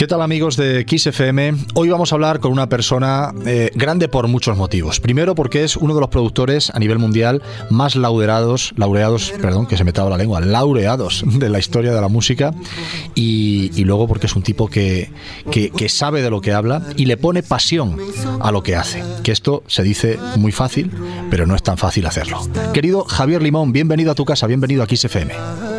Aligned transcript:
¿Qué 0.00 0.06
tal 0.06 0.22
amigos 0.22 0.56
de 0.56 0.86
FM? 0.88 1.56
Hoy 1.74 1.90
vamos 1.90 2.10
a 2.10 2.14
hablar 2.14 2.40
con 2.40 2.52
una 2.52 2.70
persona 2.70 3.34
eh, 3.44 3.70
grande 3.74 4.08
por 4.08 4.28
muchos 4.28 4.56
motivos. 4.56 4.98
Primero 4.98 5.34
porque 5.34 5.62
es 5.62 5.76
uno 5.76 5.94
de 5.94 6.00
los 6.00 6.08
productores 6.08 6.70
a 6.70 6.78
nivel 6.78 6.98
mundial 6.98 7.42
más 7.68 7.96
laureados, 7.96 8.72
laureados, 8.78 9.34
perdón, 9.42 9.66
que 9.66 9.76
se 9.76 9.84
me 9.84 9.92
la 9.92 10.16
lengua, 10.16 10.40
laureados 10.40 11.22
de 11.26 11.50
la 11.50 11.58
historia 11.58 11.92
de 11.92 12.00
la 12.00 12.08
música. 12.08 12.54
Y, 13.14 13.84
luego 13.84 14.08
porque 14.08 14.24
es 14.24 14.34
un 14.34 14.42
tipo 14.42 14.68
que, 14.68 15.10
que, 15.50 15.88
sabe 15.90 16.22
de 16.22 16.30
lo 16.30 16.40
que 16.40 16.54
habla 16.54 16.82
y 16.96 17.04
le 17.04 17.18
pone 17.18 17.42
pasión 17.42 17.98
a 18.40 18.50
lo 18.52 18.62
que 18.62 18.76
hace. 18.76 19.04
Que 19.22 19.32
esto 19.32 19.64
se 19.66 19.82
dice 19.82 20.18
muy 20.36 20.50
fácil, 20.50 20.90
pero 21.28 21.44
no 21.44 21.54
es 21.54 21.62
tan 21.62 21.76
fácil 21.76 22.06
hacerlo. 22.06 22.40
Querido 22.72 23.04
Javier 23.04 23.42
Limón, 23.42 23.72
bienvenido 23.72 24.12
a 24.12 24.14
tu 24.14 24.24
casa, 24.24 24.46
bienvenido 24.46 24.82
a 24.82 24.86
FM. 24.86 25.69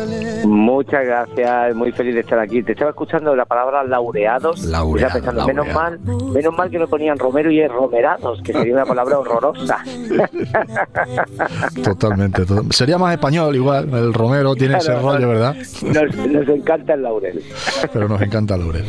Muchas 0.44 1.04
gracias, 1.04 1.74
muy 1.74 1.92
feliz 1.92 2.14
de 2.14 2.20
estar 2.20 2.38
aquí. 2.38 2.62
Te 2.62 2.72
estaba 2.72 2.90
escuchando 2.90 3.34
la 3.36 3.44
palabra 3.44 3.84
laureados. 3.84 4.64
Laureado, 4.64 5.14
pensando, 5.14 5.46
menos 5.46 5.68
mal, 5.72 5.98
menos 6.00 6.56
mal 6.56 6.70
que 6.70 6.78
no 6.78 6.88
ponían 6.88 7.18
Romero 7.18 7.50
y 7.50 7.60
es 7.60 7.70
romerados, 7.70 8.40
que 8.42 8.52
sería 8.52 8.74
una 8.74 8.84
palabra 8.84 9.18
horrorosa. 9.18 9.78
Totalmente, 11.84 12.44
sería 12.70 12.98
más 12.98 13.12
español 13.12 13.54
igual. 13.54 13.92
El 13.92 14.12
Romero 14.12 14.54
tiene 14.54 14.78
ese 14.78 14.98
rollo, 14.98 15.28
¿verdad? 15.28 15.56
Nos, 15.82 16.48
encanta 16.48 16.94
el 16.94 17.02
laurel. 17.02 17.42
Pero 17.92 18.08
nos 18.08 18.20
encanta 18.20 18.54
el 18.54 18.60
laurel. 18.60 18.84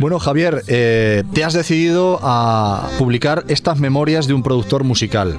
Bueno, 0.00 0.18
Javier, 0.18 0.62
eh, 0.68 1.24
te 1.34 1.44
has 1.44 1.54
decidido 1.54 2.18
a 2.22 2.88
publicar 2.98 3.44
estas 3.48 3.80
memorias 3.80 4.26
de 4.26 4.34
un 4.34 4.42
productor 4.42 4.84
musical. 4.84 5.36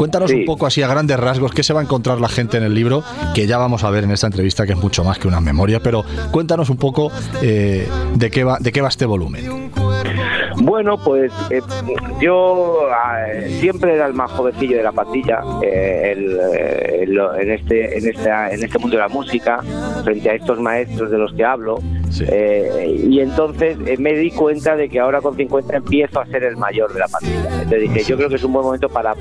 Cuéntanos 0.00 0.32
un 0.32 0.46
poco 0.46 0.64
así 0.64 0.82
a 0.82 0.88
grandes 0.88 1.20
rasgos 1.20 1.52
qué 1.52 1.62
se 1.62 1.74
va 1.74 1.80
a 1.80 1.82
encontrar 1.82 2.22
la 2.22 2.30
gente 2.30 2.56
en 2.56 2.62
el 2.62 2.72
libro, 2.72 3.04
que 3.34 3.46
ya 3.46 3.58
vamos 3.58 3.84
a 3.84 3.90
ver 3.90 4.04
en 4.04 4.12
esta 4.12 4.28
entrevista 4.28 4.64
que 4.64 4.72
es 4.72 4.78
mucho 4.78 5.04
más 5.04 5.18
que 5.18 5.28
unas 5.28 5.42
memorias, 5.42 5.82
pero 5.84 6.06
cuéntanos 6.30 6.70
un 6.70 6.78
poco 6.78 7.12
eh, 7.42 7.86
de, 8.14 8.30
qué 8.30 8.42
va, 8.42 8.56
de 8.58 8.72
qué 8.72 8.80
va 8.80 8.88
este 8.88 9.04
volumen. 9.04 9.70
Bueno, 10.56 10.96
pues 10.96 11.30
eh, 11.50 11.60
yo 12.18 12.88
ah, 12.90 13.26
siempre 13.60 13.94
era 13.94 14.06
el 14.06 14.14
más 14.14 14.30
jovencillo 14.30 14.78
de 14.78 14.82
la 14.82 14.92
pandilla 14.92 15.42
eh, 15.62 16.14
en 17.02 17.50
este 17.50 17.98
en 17.98 18.06
en 18.06 18.64
este 18.64 18.78
mundo 18.78 18.96
de 18.96 19.02
la 19.02 19.08
música 19.08 19.62
frente 20.02 20.30
a 20.30 20.34
estos 20.34 20.58
maestros 20.60 21.10
de 21.10 21.18
los 21.18 21.34
que 21.34 21.44
hablo 21.44 21.78
y 23.06 23.20
entonces 23.20 23.76
me 23.98 24.14
di 24.14 24.30
cuenta 24.30 24.76
de 24.76 24.88
que 24.88 24.98
ahora 24.98 25.20
con 25.20 25.36
50 25.36 25.76
empiezo 25.76 26.20
a 26.20 26.26
ser 26.26 26.44
el 26.44 26.56
mayor 26.56 26.92
de 26.92 27.00
la 27.00 27.08
pandilla. 27.08 27.62
Entonces 27.62 27.80
dije, 27.82 28.04
yo 28.04 28.16
creo 28.16 28.28
que 28.30 28.36
es 28.36 28.44
un 28.44 28.52
buen 28.52 28.64
momento 28.64 28.88
para 28.88 29.14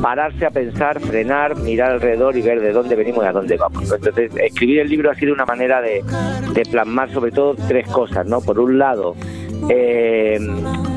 pararse 0.00 0.46
a 0.46 0.50
pensar, 0.50 1.00
frenar, 1.00 1.56
mirar 1.56 1.92
alrededor 1.92 2.36
y 2.36 2.42
ver 2.42 2.60
de 2.60 2.72
dónde 2.72 2.94
venimos 2.94 3.24
y 3.24 3.26
a 3.26 3.32
dónde 3.32 3.56
vamos. 3.56 3.90
Entonces, 3.92 4.32
escribir 4.36 4.80
el 4.80 4.88
libro 4.88 5.10
ha 5.10 5.14
sido 5.14 5.32
una 5.32 5.44
manera 5.44 5.80
de, 5.80 6.02
plasmar 6.70 7.10
sobre 7.10 7.30
todo 7.30 7.54
tres 7.68 7.88
cosas, 7.88 8.26
¿no? 8.26 8.40
Por 8.40 8.58
un 8.58 8.78
lado, 8.78 9.14
eh, 9.70 10.38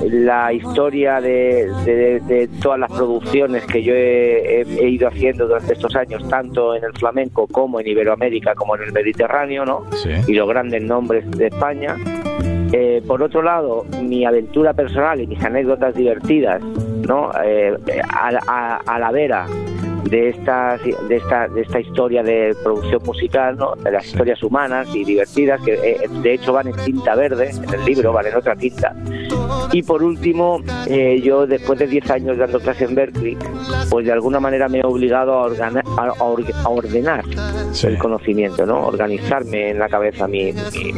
la 0.09 0.51
historia 0.51 1.21
de, 1.21 2.49
todas 2.61 2.79
las 2.79 2.91
producciones 2.91 3.65
que 3.65 3.83
yo 3.83 3.93
he, 3.93 4.65
ido 4.89 5.07
haciendo 5.07 5.47
durante 5.47 5.73
estos 5.73 5.95
años, 5.95 6.27
tanto 6.27 6.75
en 6.75 6.83
el 6.83 6.93
flamenco 6.93 7.47
como 7.47 7.79
en 7.79 7.87
Iberoamérica, 7.87 8.55
como 8.55 8.75
en 8.75 8.83
el 8.83 8.91
Mediterráneo, 8.91 9.65
¿no? 9.65 9.85
Y 10.27 10.33
los 10.33 10.47
grandes 10.47 10.81
nombres 10.81 11.29
de 11.31 11.47
España. 11.47 11.95
Eh, 12.73 13.01
por 13.05 13.21
otro 13.21 13.41
lado, 13.41 13.85
mi 14.01 14.25
aventura 14.25 14.73
personal 14.73 15.19
y 15.19 15.27
mis 15.27 15.43
anécdotas 15.43 15.93
divertidas, 15.93 16.61
¿no? 16.63 17.31
Eh, 17.43 17.75
a, 18.09 18.99
la 18.99 19.11
vera 19.11 19.45
de 20.09 20.29
esta, 20.29 20.77
de 21.07 21.15
esta, 21.15 21.47
de 21.47 21.61
esta 21.61 21.79
historia 21.79 22.23
de 22.23 22.55
producción 22.63 23.01
musical, 23.03 23.57
¿no? 23.57 23.75
de 23.75 23.91
las 23.91 24.05
historias 24.05 24.41
humanas 24.43 24.93
y 24.93 25.03
divertidas, 25.03 25.61
que 25.61 25.73
eh, 25.73 26.07
de 26.21 26.33
hecho 26.33 26.53
van 26.53 26.67
en 26.67 26.75
tinta 26.75 27.15
verde, 27.15 27.51
en 27.51 27.73
el 27.73 27.85
libro 27.85 28.11
van 28.11 28.27
en 28.27 28.35
otra 28.35 28.55
tinta. 28.55 28.93
Y 29.73 29.83
por 29.83 30.03
último, 30.03 30.61
eh, 30.87 31.21
yo 31.23 31.47
después 31.47 31.79
de 31.79 31.87
10 31.87 32.11
años 32.11 32.37
dando 32.37 32.59
clases 32.59 32.89
en 32.89 32.95
Berkeley, 32.95 33.37
pues 33.89 34.05
de 34.05 34.11
alguna 34.11 34.39
manera 34.39 34.67
me 34.67 34.79
he 34.79 34.83
obligado 34.83 35.39
a, 35.39 35.47
a, 35.47 36.69
ordenar 36.69 37.23
el 37.83 37.97
conocimiento, 37.97 38.65
¿no? 38.65 38.85
organizarme 38.87 39.71
en 39.71 39.79
la 39.79 39.87
cabeza 39.87 40.27
mi, 40.27 40.53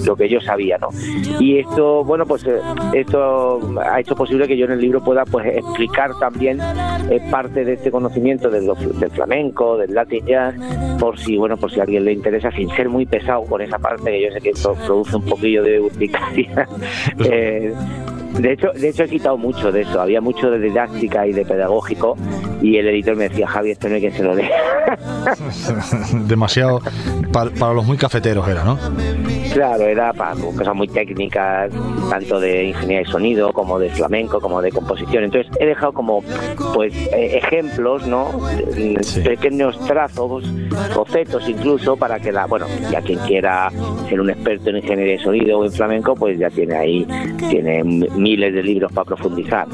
lo 0.05 0.15
que 0.15 0.27
yo 0.27 0.41
sabía. 0.41 0.77
¿no? 0.77 0.89
Y 1.39 1.59
esto, 1.59 2.03
bueno, 2.03 2.25
pues 2.25 2.45
eh, 2.45 2.59
esto 2.93 3.59
ha 3.79 3.99
hecho 3.99 4.15
posible 4.15 4.47
que 4.47 4.57
yo 4.57 4.65
en 4.65 4.71
el 4.71 4.79
libro 4.79 5.03
pueda 5.03 5.23
pues 5.25 5.45
explicar 5.55 6.11
también 6.19 6.59
parte 7.29 7.63
de 7.63 7.73
este 7.73 7.91
conocimiento 7.91 8.49
del 8.49 9.11
flamenco, 9.11 9.77
del 9.77 9.93
latin 9.93 10.25
jazz, 10.25 10.55
por 10.99 11.17
si 11.19 11.37
bueno, 11.37 11.57
por 11.57 11.71
si 11.71 11.79
a 11.79 11.83
alguien 11.83 12.05
le 12.05 12.13
interesa, 12.13 12.51
sin 12.51 12.69
ser 12.69 12.89
muy 12.89 13.05
pesado 13.05 13.43
con 13.43 13.61
esa 13.61 13.77
parte 13.77 14.11
que 14.11 14.21
yo 14.23 14.31
sé 14.31 14.41
que 14.41 14.49
esto 14.49 14.75
produce 14.85 15.15
un 15.17 15.25
poquillo 15.25 15.63
de 15.63 15.79
urticaria. 15.79 16.67
eh, 17.29 17.73
de 18.39 18.53
hecho, 18.53 18.71
de 18.73 18.89
hecho 18.89 19.03
he 19.03 19.09
quitado 19.09 19.37
mucho 19.37 19.71
de 19.71 19.81
eso, 19.81 20.01
había 20.01 20.21
mucho 20.21 20.49
de 20.49 20.59
didáctica 20.59 21.27
y 21.27 21.33
de 21.33 21.45
pedagógico 21.45 22.17
y 22.61 22.77
el 22.77 22.87
editor 22.87 23.15
me 23.15 23.29
decía, 23.29 23.47
Javi, 23.47 23.71
esto 23.71 23.89
no 23.89 23.95
hay 23.95 24.01
que 24.01 24.11
se 24.11 24.23
lo 24.23 24.35
dé. 24.35 24.49
Demasiado, 26.27 26.81
para, 27.31 27.73
los 27.73 27.85
muy 27.85 27.97
cafeteros 27.97 28.47
era, 28.47 28.63
¿no? 28.63 28.79
Claro, 29.53 29.83
era 29.83 30.13
para 30.13 30.35
cosas 30.35 30.73
muy 30.73 30.87
técnicas, 30.87 31.71
tanto 32.09 32.39
de 32.39 32.69
ingeniería 32.69 32.99
de 32.99 33.05
sonido 33.05 33.53
como 33.53 33.77
de 33.77 33.89
flamenco, 33.89 34.39
como 34.39 34.61
de 34.61 34.71
composición. 34.71 35.25
Entonces 35.25 35.51
he 35.59 35.65
dejado 35.65 35.93
como 35.93 36.23
pues 36.73 36.93
eh, 37.13 37.37
ejemplos, 37.37 38.07
¿no? 38.07 38.29
Pequeños 39.23 39.77
trazos, 39.85 40.43
bocetos 40.95 41.47
incluso, 41.47 41.95
para 41.97 42.19
que 42.19 42.31
la, 42.31 42.45
bueno, 42.47 42.65
ya 42.89 43.01
quien 43.01 43.19
quiera 43.19 43.69
ser 44.09 44.21
un 44.21 44.29
experto 44.29 44.69
en 44.69 44.77
ingeniería 44.77 45.17
de 45.17 45.23
sonido 45.23 45.59
o 45.59 45.65
en 45.65 45.71
flamenco, 45.71 46.15
pues 46.15 46.39
ya 46.39 46.49
tiene 46.49 46.75
ahí, 46.75 47.07
tiene 47.49 47.83
miles 48.23 48.53
de 48.53 48.63
libros 48.63 48.91
para 48.91 49.05
profundizar. 49.05 49.67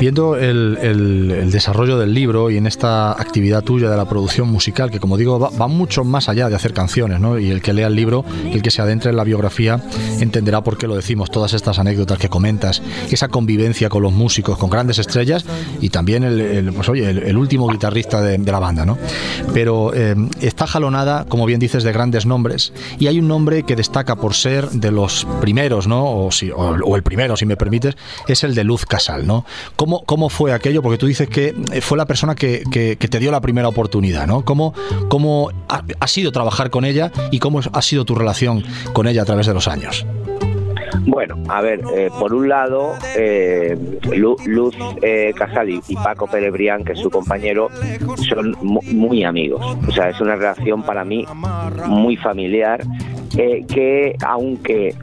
Viendo 0.00 0.36
el, 0.36 1.50
desarrollo 1.52 1.98
del 1.98 2.14
libro 2.14 2.50
y 2.50 2.56
en 2.56 2.66
esta 2.66 3.12
actividad 3.12 3.62
tuya 3.62 3.90
de 3.90 3.96
la 3.96 4.08
producción 4.08 4.48
musical, 4.48 4.90
que 4.90 4.98
como 4.98 5.16
digo 5.16 5.38
va, 5.38 5.68
mucho 5.68 6.04
más 6.04 6.28
allá 6.28 6.48
de 6.48 6.56
hacer 6.56 6.72
canciones, 6.72 7.20
¿no? 7.20 7.38
y 7.38 7.50
el 7.50 7.60
que 7.60 7.72
lea 7.72 7.86
el 7.86 7.94
libro, 7.94 8.24
el 8.50 8.62
que 8.62 8.70
se 8.70 8.80
adentre 8.80 9.10
en 9.10 9.16
la 9.16 9.24
biografía, 9.24 9.80
entenderá 10.20 10.62
por 10.62 10.78
qué 10.78 10.86
lo 10.86 10.96
decimos, 10.96 11.30
todas 11.30 11.52
estas 11.52 11.78
anécdotas 11.78 12.18
que 12.18 12.28
comentas, 12.28 12.82
esa 13.10 13.28
convivencia 13.28 13.88
con 13.90 14.02
los 14.02 14.12
músicos, 14.12 14.56
con 14.56 14.70
grandes 14.70 14.98
estrellas 14.98 15.44
y 15.80 15.90
también 15.90 16.24
el, 16.24 16.72
pues, 16.74 16.88
oye, 16.88 17.10
el, 17.10 17.36
último 17.36 17.68
guitarrista 17.68 18.22
de, 18.22 18.38
la 18.38 18.58
banda. 18.58 18.86
¿no? 18.86 18.96
Pero 19.52 19.92
eh, 19.94 20.14
está 20.40 20.66
jalonada, 20.66 21.26
como 21.28 21.44
bien 21.44 21.60
dices, 21.60 21.84
de 21.84 21.92
grandes 21.92 22.24
nombres 22.24 22.72
y 22.98 23.08
hay 23.08 23.18
un 23.18 23.28
nombre 23.28 23.64
que 23.64 23.76
destaca 23.76 24.16
por 24.16 24.34
ser 24.34 24.70
de 24.70 24.90
los 24.90 25.26
primeros, 25.40 25.86
¿no? 25.86 26.24
o, 26.24 26.30
si, 26.30 26.50
o 26.50 26.96
el 26.96 27.02
primero 27.02 27.17
primero, 27.18 27.36
si 27.36 27.46
me 27.46 27.56
permites, 27.56 27.96
es 28.28 28.44
el 28.44 28.54
de 28.54 28.62
Luz 28.62 28.86
Casal, 28.86 29.26
¿no? 29.26 29.44
¿Cómo, 29.74 30.04
cómo 30.04 30.28
fue 30.28 30.52
aquello? 30.52 30.82
Porque 30.82 30.98
tú 30.98 31.08
dices 31.08 31.28
que 31.28 31.52
eh, 31.72 31.80
fue 31.80 31.98
la 31.98 32.06
persona 32.06 32.36
que, 32.36 32.62
que, 32.70 32.94
te 32.94 33.18
dio 33.18 33.32
la 33.32 33.40
primera 33.40 33.66
oportunidad, 33.66 34.28
¿no? 34.28 34.44
¿Cómo, 34.44 34.72
cómo 35.08 35.50
ha, 35.68 36.06
sido 36.06 36.30
trabajar 36.30 36.70
con 36.70 36.84
ella 36.84 37.10
y 37.32 37.40
cómo 37.40 37.58
ha 37.72 37.82
sido 37.82 38.04
tu 38.04 38.14
relación 38.14 38.62
con 38.92 39.08
ella 39.08 39.22
a 39.22 39.24
través 39.24 39.48
de 39.48 39.54
los 39.54 39.66
años? 39.66 40.06
Bueno, 41.06 41.42
a 41.48 41.60
ver, 41.60 41.80
eh, 41.96 42.08
por 42.20 42.32
un 42.32 42.48
lado, 42.48 42.94
eh, 43.16 43.76
Luz 44.14 44.76
Casal 45.34 45.70
y, 45.70 45.80
Paco 45.96 46.28
Perebrián, 46.28 46.84
que 46.84 46.92
es 46.92 47.00
su 47.00 47.10
compañero, 47.10 47.68
son 48.28 48.56
muy 48.62 49.24
amigos. 49.24 49.76
O 49.88 49.90
sea, 49.90 50.10
es 50.10 50.20
una 50.20 50.36
relación 50.36 50.84
para 50.84 51.04
mí 51.04 51.26
muy 51.88 52.16
familiar, 52.16 52.80
que 53.34 54.14
aunque 54.24 54.94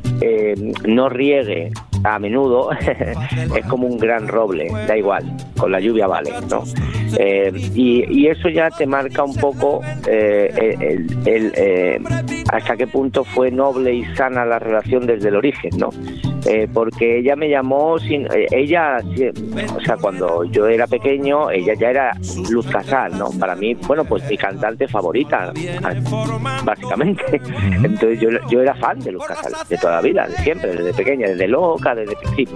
no 0.85 1.09
riegue 1.09 1.73
a 2.05 2.19
menudo 2.19 2.69
es 3.55 3.65
como 3.67 3.87
un 3.87 3.97
gran 3.97 4.27
roble, 4.27 4.67
da 4.87 4.97
igual, 4.97 5.25
con 5.57 5.71
la 5.71 5.79
lluvia 5.79 6.07
vale, 6.07 6.31
¿no? 6.49 6.63
Eh, 7.17 7.51
y, 7.73 8.27
eso 8.27 8.49
ya 8.49 8.69
te 8.69 8.85
marca 8.85 9.23
un 9.23 9.35
poco 9.35 9.81
eh, 10.07 10.51
el, 11.25 11.53
eh, 11.55 11.99
hasta 12.51 12.75
qué 12.75 12.87
punto 12.87 13.23
fue 13.23 13.51
noble 13.51 13.93
y 13.93 14.05
sana 14.15 14.45
la 14.45 14.59
relación 14.59 15.05
desde 15.05 15.29
el 15.29 15.35
origen, 15.35 15.71
¿no? 15.77 15.89
Eh, 16.47 16.67
porque 16.71 17.19
ella 17.19 17.35
me 17.35 17.49
llamó 17.49 17.97
sin 17.97 18.27
ella 18.51 18.99
o 19.75 19.81
sea 19.81 19.97
cuando 19.97 20.43
yo 20.43 20.67
era 20.67 20.85
pequeño 20.85 21.49
ella 21.49 21.73
ya 21.73 21.89
era 21.89 22.11
Luz 22.51 22.67
Casal 22.67 23.17
no 23.17 23.31
para 23.39 23.55
mí 23.55 23.73
bueno 23.87 24.05
pues 24.05 24.29
mi 24.29 24.37
cantante 24.37 24.87
favorita 24.87 25.51
básicamente 26.63 27.41
entonces 27.83 28.19
yo, 28.19 28.29
yo 28.47 28.61
era 28.61 28.75
fan 28.75 28.99
de 28.99 29.13
Luz 29.13 29.25
Casal 29.25 29.53
de 29.67 29.75
toda 29.75 29.95
la 29.95 30.01
vida 30.01 30.27
de 30.27 30.35
siempre 30.43 30.71
desde 30.75 30.93
pequeña 30.93 31.29
desde 31.29 31.47
loca 31.47 31.94
desde 31.95 32.15
principio. 32.15 32.55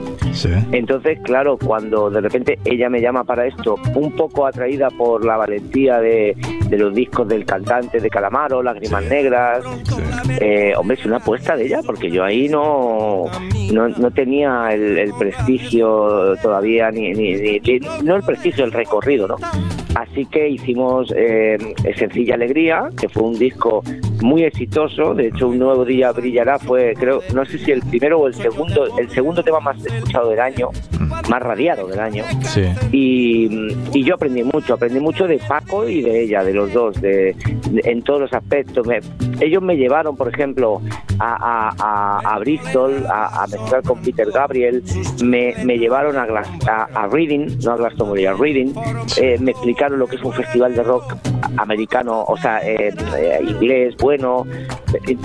Entonces 0.71 1.19
claro 1.23 1.57
cuando 1.57 2.09
de 2.09 2.21
repente 2.21 2.59
ella 2.65 2.89
me 2.89 3.01
llama 3.01 3.23
para 3.23 3.47
esto 3.47 3.75
un 3.95 4.11
poco 4.11 4.45
atraída 4.45 4.89
por 4.89 5.25
la 5.25 5.37
valentía 5.37 5.99
de, 5.99 6.35
de 6.69 6.77
los 6.77 6.93
discos 6.93 7.27
del 7.27 7.45
cantante 7.45 7.99
de 7.99 8.09
Calamaro 8.09 8.61
Lágrimas 8.61 9.03
Negras 9.05 9.63
eh, 10.39 10.73
hombre 10.77 10.97
es 10.97 11.05
una 11.05 11.17
apuesta 11.17 11.55
de 11.55 11.65
ella 11.65 11.79
porque 11.85 12.11
yo 12.11 12.23
ahí 12.23 12.47
no 12.47 13.25
no, 13.71 14.11
tenía 14.11 14.69
el, 14.71 15.13
prestigio 15.17 16.35
todavía, 16.41 16.89
ni, 16.91 17.11
ni, 17.13 17.59
no 18.03 18.15
el 18.15 18.23
prestigio, 18.23 18.65
el 18.65 18.71
recorrido, 18.71 19.27
¿no? 19.27 19.35
Así 19.95 20.19
Así 20.19 20.25
que 20.25 20.49
hicimos 20.49 21.13
eh, 21.15 21.57
Sencilla 21.95 22.35
Alegría, 22.35 22.89
que 22.99 23.07
fue 23.07 23.23
un 23.23 23.39
disco 23.39 23.81
muy 24.21 24.43
exitoso. 24.43 25.13
De 25.13 25.27
hecho, 25.27 25.47
Un 25.47 25.59
Nuevo 25.59 25.85
Día 25.85 26.11
Brillará 26.11 26.59
fue, 26.59 26.93
creo, 26.97 27.21
no 27.33 27.45
sé 27.45 27.57
si 27.57 27.71
el 27.71 27.81
primero 27.81 28.19
o 28.19 28.27
el 28.27 28.33
segundo, 28.33 28.97
el 28.97 29.09
segundo 29.09 29.43
tema 29.43 29.59
más 29.59 29.83
escuchado 29.85 30.29
del 30.29 30.39
año, 30.39 30.69
más 31.29 31.41
radiado 31.41 31.87
del 31.87 31.99
año. 31.99 32.23
Y, 32.91 34.03
yo 34.03 34.15
aprendí 34.15 34.43
mucho, 34.43 34.73
aprendí 34.73 34.99
mucho 34.99 35.27
de 35.27 35.37
Paco 35.37 35.87
y 35.87 36.01
de 36.01 36.23
ella, 36.23 36.43
de 36.43 36.53
los 36.53 36.73
dos, 36.73 36.99
de, 37.01 37.35
en 37.83 38.01
todos 38.01 38.21
los 38.21 38.33
aspectos. 38.33 38.87
ellos 39.39 39.61
me 39.61 39.75
llevaron, 39.75 40.15
por 40.15 40.29
ejemplo, 40.33 40.81
a, 41.19 42.21
a, 42.23 42.39
Bristol, 42.39 43.05
a, 43.09 43.45
mezclar 43.51 43.83
con 43.83 44.01
Peter 44.01 44.31
Gabriel, 44.31 44.83
me, 45.23 45.53
me 45.65 45.77
llevaron 45.77 46.17
a, 46.17 46.25
a, 46.93 47.07
Reading, 47.07 47.59
no 47.63 47.73
a 47.73 47.77
Glastonbury, 47.77 48.25
a 48.25 48.33
Reading, 48.33 48.73
eh, 49.17 49.37
me 49.39 49.51
explicaron 49.51 49.99
lo 49.99 50.07
que 50.07 50.15
es 50.15 50.23
un 50.23 50.33
festival 50.33 50.75
de 50.75 50.83
rock 50.83 51.15
americano, 51.57 52.23
o 52.27 52.37
sea, 52.37 52.59
eh, 52.59 52.93
inglés, 53.47 53.95
bueno. 53.97 54.45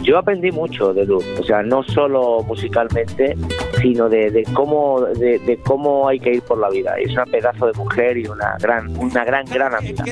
Yo 0.03 0.19
aprendí 0.19 0.53
mucho 0.53 0.93
de 0.93 1.07
Luz, 1.07 1.25
o 1.41 1.43
sea, 1.43 1.63
no 1.63 1.83
solo 1.83 2.43
musicalmente, 2.43 3.35
sino 3.85 4.09
de, 4.09 4.47
cómo 4.55 5.03
de, 5.03 5.61
cómo 5.63 6.09
hay 6.09 6.19
que 6.19 6.33
ir 6.37 6.43
por 6.43 6.59
la 6.59 6.71
vida. 6.71 6.95
Es 6.99 7.13
una 7.13 7.27
pedazo 7.27 7.67
de 7.67 7.75
mujer 7.75 8.17
y 8.17 8.27
una 8.27 8.57
gran, 8.59 8.97
una 8.97 9.25
gran, 9.25 9.45
gran 9.45 9.75
amiga. 9.75 10.05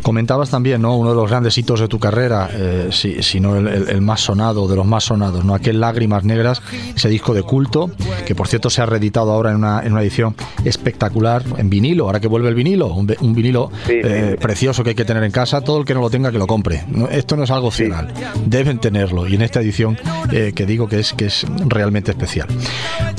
Comentabas 0.00 0.50
también, 0.50 0.80
¿no? 0.80 0.96
Uno 0.96 1.10
de 1.10 1.16
los 1.16 1.28
grandes 1.28 1.56
hitos 1.58 1.80
de 1.80 1.88
tu 1.88 1.98
carrera, 1.98 2.48
eh, 2.50 2.88
si, 2.90 3.40
no 3.40 3.56
el, 3.56 4.00
más 4.00 4.22
sonado, 4.22 4.66
de 4.68 4.76
los 4.76 4.86
más 4.86 5.04
sonados, 5.04 5.44
¿no? 5.44 5.54
Aquel 5.54 5.80
Lágrimas 5.80 6.24
Negras, 6.24 6.62
ese 6.96 7.10
disco 7.10 7.34
de 7.34 7.42
culto, 7.42 7.90
que 8.26 8.34
por 8.34 8.48
cierto 8.48 8.70
se 8.70 8.80
ha 8.80 8.86
reeditado 8.86 9.32
ahora 9.32 9.50
en 9.50 9.56
una, 9.56 9.82
en 9.82 9.92
una 9.92 10.00
edición 10.00 10.34
espectacular, 10.64 11.42
en 11.58 11.68
vinilo, 11.68 12.06
ahora 12.06 12.20
que 12.20 12.28
vuelve 12.28 12.48
el 12.48 12.54
vinilo, 12.54 12.86
un, 12.86 13.06
vinilo 13.34 13.70
eh, 13.86 14.36
precioso 14.40 14.82
que 14.82 14.90
hay 14.90 14.96
que 14.96 15.04
tener 15.04 15.22
en 15.24 15.30
casa, 15.30 15.60
todo 15.60 15.78
el 15.78 15.84
que 15.84 15.92
no 15.92 16.00
lo 16.00 16.08
tenga 16.08 16.32
que 16.32 16.38
lo 16.38 16.46
compre. 16.46 16.84
esto 17.10 17.36
no 17.36 17.44
es 17.44 17.50
algo 17.50 17.68
opcional, 17.68 18.08
deben 18.46 18.78
tenerlo, 18.78 19.28
y 19.28 19.34
en 19.34 19.42
esta 19.42 19.60
edición 19.60 19.98
eh, 20.32 20.52
que 20.54 20.64
digo 20.64 20.88
que 20.88 21.00
es, 21.00 21.12
que 21.12 21.26
es 21.26 21.46
realmente 21.68 22.10
especial. 22.10 22.48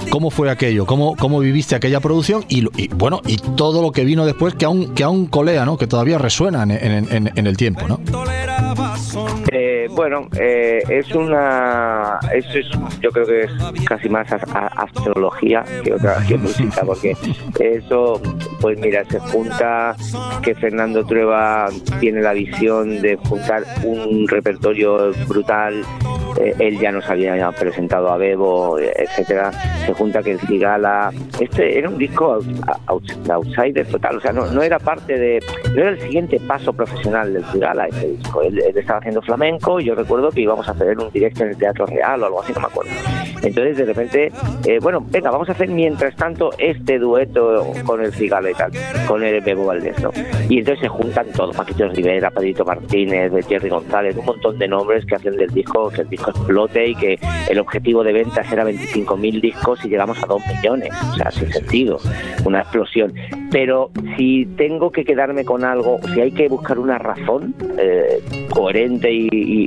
¿Cómo 0.10 0.30
fue 0.30 0.52
aquello? 0.52 0.86
¿Cómo, 0.86 1.16
cómo 1.16 1.40
viviste 1.40 1.76
aquella 1.76 2.00
producción? 2.00 2.46
Y, 2.48 2.68
bueno, 2.90 3.22
y 3.26 3.38
todo 3.38 3.82
lo 3.82 3.92
que 3.92 4.06
vino 4.06 4.26
después, 4.26 4.54
que 4.54 4.66
aún, 4.66 4.94
que 4.94 5.04
aún 5.04 5.26
colea, 5.26 5.66
¿no? 5.66 5.78
Que 5.78 5.88
todavía 5.88 6.18
resuena 6.18 6.64
en, 6.64 7.48
el 7.48 7.58
tiempo, 7.58 7.88
¿no? 7.88 8.00
Bueno, 9.96 10.28
eh, 10.40 10.84
es 10.90 11.14
una. 11.14 12.20
Eso 12.34 12.60
es, 12.60 12.68
yo 13.00 13.12
creo 13.12 13.26
que 13.26 13.42
es 13.42 13.52
casi 13.88 14.10
más 14.10 14.28
astrología 14.32 15.64
que 15.84 15.94
otra 15.94 16.20
música, 16.38 16.84
porque 16.86 17.16
eso, 17.60 18.22
pues 18.60 18.78
mira, 18.80 19.04
se 19.06 19.20
junta 19.20 19.96
que 20.42 20.56
Fernando 20.56 21.06
Trueba 21.06 21.68
tiene 22.00 22.22
la 22.22 22.34
visión 22.34 23.02
de 23.02 23.16
juntar 23.16 23.64
un 23.84 24.28
repertorio 24.28 25.12
brutal 25.28 25.84
eh, 26.38 26.56
él 26.60 26.80
ya 26.80 26.92
nos 26.92 27.08
había 27.10 27.52
presentado 27.52 28.10
a 28.10 28.18
Bebo, 28.18 28.80
etcétera, 28.80 29.52
se 29.86 29.94
junta 29.94 30.24
que 30.24 30.32
el 30.32 30.40
Cigala, 30.40 31.12
este 31.40 31.78
era 31.78 31.90
un 31.90 31.98
disco 31.98 32.40
outsider 33.28 33.86
total, 33.88 34.18
o 34.18 34.22
sea, 34.22 34.34
no, 34.34 34.48
no 34.48 34.64
era 34.64 34.80
parte 34.80 35.18
de, 35.18 35.40
no 35.76 35.82
era 35.82 35.90
el 35.92 36.00
siguiente 36.00 36.40
paso 36.40 36.74
profesional 36.74 37.34
del 37.34 37.46
Cigala 37.46 37.86
ese 37.88 38.08
disco, 38.08 38.42
él, 38.42 38.60
estaba 38.76 39.00
haciendo 39.00 39.22
flamenco 39.22 39.80
yo 39.84 39.96
recuerdo 39.96 40.30
que 40.30 40.42
íbamos 40.42 40.68
a 40.68 40.72
hacer 40.72 40.98
un 40.98 41.12
directo 41.12 41.44
en 41.44 41.50
el 41.50 41.58
Teatro 41.58 41.86
Real 41.86 42.24
o 42.24 42.26
algo 42.26 42.42
así, 42.42 42.54
no 42.54 42.62
me 42.62 42.68
acuerdo. 42.68 42.92
Entonces 43.42 43.78
de 43.78 43.86
repente, 43.86 44.32
eh, 44.66 44.80
bueno, 44.82 45.06
venga, 45.10 45.32
vamos 45.32 45.50
a 45.50 45.52
hacer 45.52 45.70
mientras 45.70 46.16
tanto 46.16 46.52
este 46.58 47.00
dueto 47.00 47.72
con 47.86 48.02
el 48.02 48.14
Cigala 48.14 48.52
y 48.52 48.54
tal, 48.54 48.72
con 49.08 49.24
el 49.24 49.42
Bebo 49.42 49.66
Valdés, 49.66 50.02
¿no? 50.02 50.12
Y 50.50 50.60
entonces 50.60 50.82
se 50.82 50.88
juntan 50.88 51.28
todos, 51.36 51.56
Paquito 51.56 51.88
Rivera, 51.90 52.32
Padrito 52.32 52.64
Martínez, 52.64 53.32
Jerry 53.48 53.70
González, 53.70 54.16
un 54.16 54.26
montón 54.26 54.58
de 54.58 54.68
nombres 54.68 55.06
que 55.06 55.16
hacen 55.16 55.36
del 55.36 55.50
disco, 55.50 55.90
que 55.90 56.02
el 56.02 56.10
disco 56.10 56.32
explote 56.32 56.88
y 56.88 56.96
que 56.96 57.20
el 57.50 57.60
objetivo 57.60 58.04
de 58.04 58.14
ventas 58.14 58.52
era 58.52 58.64
25.000 58.64 59.42
discos 59.42 59.84
y 59.86 59.90
llegamos 59.90 60.22
a 60.24 60.28
2 60.28 60.42
millones. 60.48 60.90
O 61.12 61.16
sea, 61.16 61.32
sin 61.32 61.52
sentido, 61.52 62.00
una 62.46 62.62
explosión. 62.62 63.14
Pero 63.52 63.92
si 64.18 64.46
tengo 64.58 64.92
que 64.92 65.06
quedarme 65.06 65.46
con 65.46 65.64
algo, 65.64 66.00
si 66.14 66.22
hay 66.22 66.32
que 66.32 66.48
buscar 66.48 66.80
una 66.80 66.98
razón 66.98 67.54
eh, 67.78 68.22
coherente 68.50 69.12
y, 69.12 69.30
y, 69.32 69.63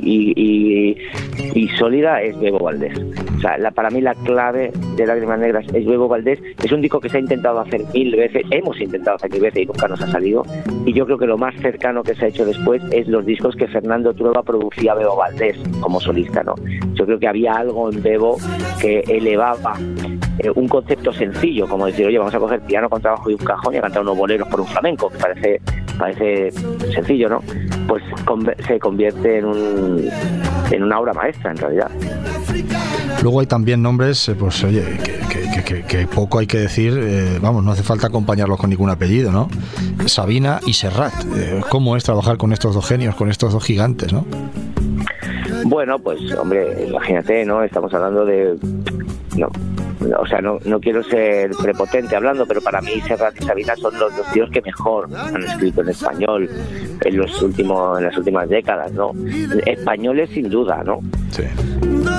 sólida, 1.77 2.21
es 2.21 2.37
Bebo 2.39 2.59
Valdés. 2.59 2.97
O 3.37 3.39
sea, 3.39 3.57
la, 3.57 3.71
para 3.71 3.89
mí 3.89 4.01
la 4.01 4.15
clave 4.15 4.71
de 4.95 5.05
Lágrimas 5.05 5.39
Negras 5.39 5.65
es 5.73 5.85
Bebo 5.85 6.07
Valdés. 6.07 6.41
Es 6.63 6.71
un 6.71 6.81
disco 6.81 6.99
que 6.99 7.09
se 7.09 7.17
ha 7.17 7.19
intentado 7.19 7.59
hacer 7.59 7.81
mil 7.93 8.15
veces, 8.15 8.43
hemos 8.51 8.79
intentado 8.81 9.15
hacer 9.15 9.31
mil 9.31 9.41
veces 9.41 9.63
y 9.63 9.65
nunca 9.65 9.87
nos 9.87 10.01
ha 10.01 10.07
salido. 10.07 10.43
Y 10.85 10.93
yo 10.93 11.05
creo 11.05 11.17
que 11.17 11.27
lo 11.27 11.37
más 11.37 11.55
cercano 11.61 12.03
que 12.03 12.15
se 12.15 12.25
ha 12.25 12.27
hecho 12.29 12.45
después 12.45 12.81
es 12.91 13.07
los 13.07 13.25
discos 13.25 13.55
que 13.55 13.67
Fernando 13.67 14.13
Trueba 14.13 14.41
producía 14.43 14.95
Bebo 14.95 15.15
Valdés 15.15 15.57
como 15.79 15.99
solista, 15.99 16.43
¿no? 16.43 16.55
Yo 16.93 17.05
creo 17.05 17.19
que 17.19 17.27
había 17.27 17.53
algo 17.53 17.91
en 17.91 18.01
Bebo 18.01 18.37
que 18.81 19.03
elevaba 19.07 19.73
eh, 20.39 20.51
un 20.53 20.67
concepto 20.67 21.11
sencillo, 21.13 21.67
como 21.67 21.87
decir, 21.87 22.05
oye, 22.05 22.17
vamos 22.17 22.33
a 22.33 22.39
coger 22.39 22.61
piano 22.61 22.89
con 22.89 23.01
trabajo 23.01 23.29
y 23.29 23.33
un 23.33 23.39
cajón 23.39 23.73
y 23.73 23.77
a 23.77 23.81
cantar 23.81 24.01
unos 24.03 24.17
boleros 24.17 24.47
por 24.47 24.61
un 24.61 24.67
flamenco, 24.67 25.09
que 25.09 25.17
parece, 25.17 25.61
parece 25.97 26.51
sencillo, 26.93 27.29
¿no? 27.29 27.41
Pues 27.87 28.03
se 28.67 28.79
convierte 28.79 29.39
en, 29.39 29.45
un, 29.45 30.09
en 30.71 30.83
una 30.83 30.99
obra 30.99 31.13
maestra, 31.13 31.51
en 31.51 31.57
realidad. 31.57 31.91
Luego 33.23 33.39
hay 33.39 33.47
también 33.47 33.81
nombres, 33.81 34.29
eh, 34.29 34.35
pues 34.35 34.63
oye, 34.63 34.83
que, 35.65 36.07
poco 36.07 36.39
hay 36.39 36.47
que 36.47 36.59
decir, 36.59 36.97
eh, 36.97 37.39
vamos, 37.41 37.63
no 37.63 37.71
hace 37.71 37.83
falta 37.83 38.07
acompañarlos 38.07 38.59
con 38.59 38.69
ningún 38.69 38.89
apellido, 38.89 39.31
¿no? 39.31 39.49
Sabina 40.05 40.59
y 40.65 40.73
Serrat. 40.73 41.13
¿Cómo 41.69 41.97
es 41.97 42.03
trabajar 42.03 42.37
con 42.37 42.53
estos 42.53 42.75
dos 42.75 42.87
genios, 42.87 43.15
con 43.15 43.29
estos 43.29 43.53
dos 43.53 43.63
gigantes, 43.63 44.13
¿no? 44.13 44.25
Bueno, 45.65 45.99
pues 45.99 46.19
hombre, 46.35 46.85
imagínate, 46.87 47.43
¿no? 47.45 47.63
Estamos 47.63 47.93
hablando 47.93 48.25
de... 48.25 48.57
No, 49.35 49.49
o 50.17 50.25
sea, 50.27 50.41
no, 50.41 50.59
no 50.65 50.79
quiero 50.79 51.03
ser 51.03 51.51
prepotente 51.61 52.15
hablando, 52.15 52.45
pero 52.45 52.61
para 52.61 52.81
mí 52.81 53.01
Serrat 53.07 53.39
y 53.41 53.45
Sabina 53.45 53.75
son 53.75 53.97
los 53.99 54.15
dos 54.15 54.31
tíos 54.31 54.49
que 54.51 54.61
mejor 54.61 55.07
han 55.15 55.43
escrito 55.43 55.81
en 55.81 55.89
español 55.89 56.49
en 57.01 57.17
los 57.17 57.41
últimos 57.41 57.97
en 57.97 58.05
las 58.05 58.17
últimas 58.17 58.47
décadas, 58.49 58.91
¿no? 58.93 59.11
Españoles 59.65 60.29
sin 60.31 60.49
duda, 60.49 60.83
¿no? 60.83 60.99
Sí. 61.31 61.43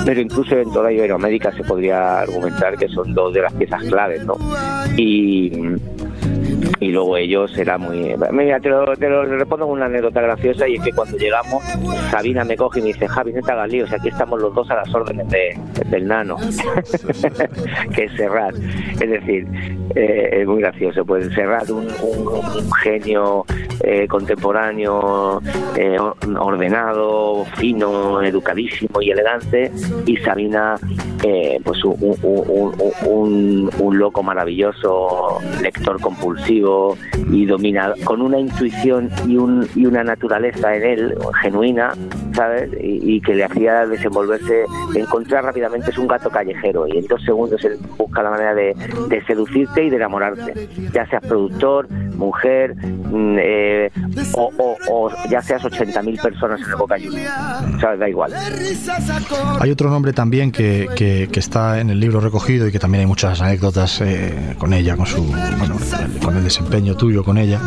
Pero 0.05 0.21
incluso 0.21 0.57
en 0.57 0.71
toda 0.71 0.91
Iberoamérica 0.91 1.51
se 1.51 1.63
podría 1.63 2.21
argumentar 2.21 2.77
que 2.77 2.87
son 2.89 3.13
dos 3.13 3.33
de 3.33 3.41
las 3.41 3.53
piezas 3.53 3.83
claves, 3.83 4.25
¿no? 4.25 4.35
Y 4.97 5.51
y 6.79 6.91
luego 6.91 7.17
ellos 7.17 7.55
era 7.57 7.77
muy... 7.77 8.15
Mira, 8.31 8.59
te 8.59 8.69
lo, 8.69 8.85
te 8.95 9.09
lo 9.09 9.23
respondo 9.23 9.65
con 9.67 9.77
una 9.77 9.85
anécdota 9.85 10.21
graciosa 10.21 10.67
y 10.67 10.75
es 10.75 10.83
que 10.83 10.91
cuando 10.91 11.17
llegamos, 11.17 11.63
Sabina 12.09 12.43
me 12.43 12.55
coge 12.55 12.79
y 12.79 12.83
me 12.83 12.87
dice, 12.89 13.07
Javi, 13.07 13.33
no 13.33 13.41
te 13.41 13.51
hagas 13.51 13.69
lío, 13.69 13.83
o 13.83 13.87
sea, 13.87 13.97
aquí 13.97 14.09
estamos 14.09 14.41
los 14.41 14.53
dos 14.53 14.69
a 14.71 14.75
las 14.75 14.95
órdenes 14.95 15.27
de, 15.29 15.57
del 15.87 16.07
nano, 16.07 16.37
que 17.95 18.03
es 18.05 18.11
Serrat. 18.13 18.55
Es 18.55 19.09
decir, 19.09 19.47
eh, 19.95 20.29
es 20.41 20.47
muy 20.47 20.61
gracioso, 20.61 21.05
pues 21.05 21.27
Serrat, 21.33 21.69
un, 21.69 21.87
un, 22.01 22.71
genio 22.83 23.45
eh, 23.83 24.07
contemporáneo, 24.07 25.41
eh, 25.75 25.97
ordenado, 26.39 27.45
fino, 27.57 28.21
educadísimo 28.21 29.01
y 29.01 29.11
elegante, 29.11 29.71
y 30.05 30.17
Sabina, 30.17 30.75
pues 31.63 31.83
un, 31.83 33.69
loco 33.91 34.23
maravilloso, 34.23 35.39
lector 35.61 35.99
compulsivo, 35.99 36.97
y 37.31 37.45
dominado, 37.45 37.95
con 38.05 38.21
una 38.21 38.39
intuición 38.39 39.09
y, 39.27 39.33
y 39.79 39.85
una 39.85 40.03
naturaleza 40.03 40.75
en 40.75 40.83
él 40.83 41.17
genuina, 41.41 41.93
¿sabes? 42.39 42.69
Y, 42.81 43.19
que 43.19 43.35
le 43.35 43.43
hacía 43.43 43.85
desenvolverse, 43.85 44.63
encontrar 44.95 45.43
rápidamente, 45.43 45.91
es 45.91 45.97
un 45.97 46.07
gato 46.07 46.29
callejero 46.29 46.87
y 46.87 46.97
en 46.97 47.05
dos 47.05 47.21
segundos 47.23 47.61
él 47.65 47.77
busca 47.97 48.23
la 48.23 48.29
manera 48.29 48.55
de, 48.55 48.73
seducirte 49.27 49.83
y 49.83 49.89
de 49.89 49.97
enamorarte, 49.97 50.69
ya 50.93 51.05
seas 51.07 51.21
productor, 51.21 51.89
mujer, 51.91 52.75
mm, 52.77 53.37
eh, 53.39 53.91
o, 54.35 55.11
ya 55.29 55.41
seas 55.41 55.63
80.000 55.63 56.21
personas 56.21 56.61
en 56.61 56.69
el 56.69 56.75
Boca 56.77 56.95
Juniors, 56.95 57.81
¿sabes? 57.81 57.99
Da 57.99 58.07
igual. 58.07 58.33
Hay 59.59 59.71
otro 59.71 59.89
nombre 59.89 60.13
también 60.13 60.53
que, 60.53 60.87
que, 60.95 61.39
está 61.39 61.79
en 61.79 61.89
el 61.89 61.99
libro 61.99 62.21
recogido 62.21 62.67
y 62.67 62.71
que 62.71 62.79
también 62.79 63.01
hay 63.01 63.07
muchas 63.07 63.41
anécdotas 63.41 63.99
eh, 64.01 64.55
con 64.57 64.73
ella, 64.73 64.95
con 64.95 65.05
su, 65.05 65.23
bueno, 65.23 65.75
con 66.23 66.37
el 66.37 66.43
desempeño 66.43 66.95
tuyo 66.95 67.23
con 67.23 67.37
ella. 67.37 67.59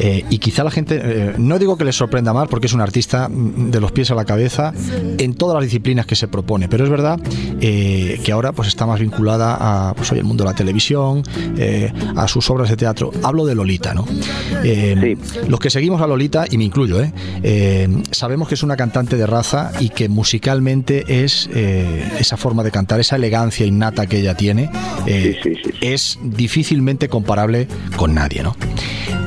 Eh, 0.00 0.24
y 0.30 0.38
quizá 0.38 0.64
la 0.64 0.70
gente, 0.70 1.00
eh, 1.02 1.34
no 1.38 1.58
digo 1.58 1.76
que 1.76 1.84
les 1.84 1.96
sorprenda 1.96 2.32
más 2.32 2.48
porque 2.48 2.66
es 2.66 2.72
un 2.72 2.80
artista 2.80 3.28
mm, 3.28 3.70
de 3.70 3.80
los 3.80 3.92
pies 3.92 4.10
a 4.10 4.14
la 4.14 4.24
cabeza 4.24 4.72
en 5.18 5.34
todas 5.34 5.54
las 5.54 5.64
disciplinas 5.64 6.06
que 6.06 6.14
se 6.14 6.28
propone, 6.28 6.68
pero 6.68 6.84
es 6.84 6.90
verdad 6.90 7.18
eh, 7.60 8.20
que 8.22 8.32
ahora 8.32 8.52
pues 8.52 8.68
está 8.68 8.86
más 8.86 9.00
vinculada 9.00 9.56
a 9.60 9.94
pues, 9.94 10.12
el 10.12 10.24
mundo 10.24 10.44
de 10.44 10.50
la 10.50 10.56
televisión, 10.56 11.22
a 12.16 12.28
sus 12.28 12.48
obras 12.50 12.70
de 12.70 12.76
teatro. 12.76 13.10
Hablo 13.22 13.44
de 13.44 13.54
Lolita, 13.54 13.94
¿no? 13.94 14.06
Los 15.48 15.60
que 15.60 15.70
seguimos 15.70 16.00
a 16.00 16.06
Lolita, 16.06 16.46
y 16.50 16.58
me 16.58 16.64
incluyo, 16.64 16.98
sabemos 18.10 18.48
que 18.48 18.54
es 18.54 18.62
una 18.62 18.76
cantante 18.76 19.16
de 19.16 19.26
raza 19.26 19.72
y 19.80 19.90
que 19.90 20.08
musicalmente 20.08 21.24
es 21.24 21.48
esa 21.48 22.36
forma 22.36 22.62
de 22.62 22.70
cantar, 22.70 23.00
esa 23.00 23.16
elegancia 23.16 23.66
innata 23.66 24.06
que 24.06 24.20
ella 24.20 24.34
tiene, 24.34 24.70
es 25.80 26.18
difícilmente 26.22 27.08
comparable 27.08 27.68
con 27.96 28.14
nadie, 28.14 28.42
¿no? 28.42 28.56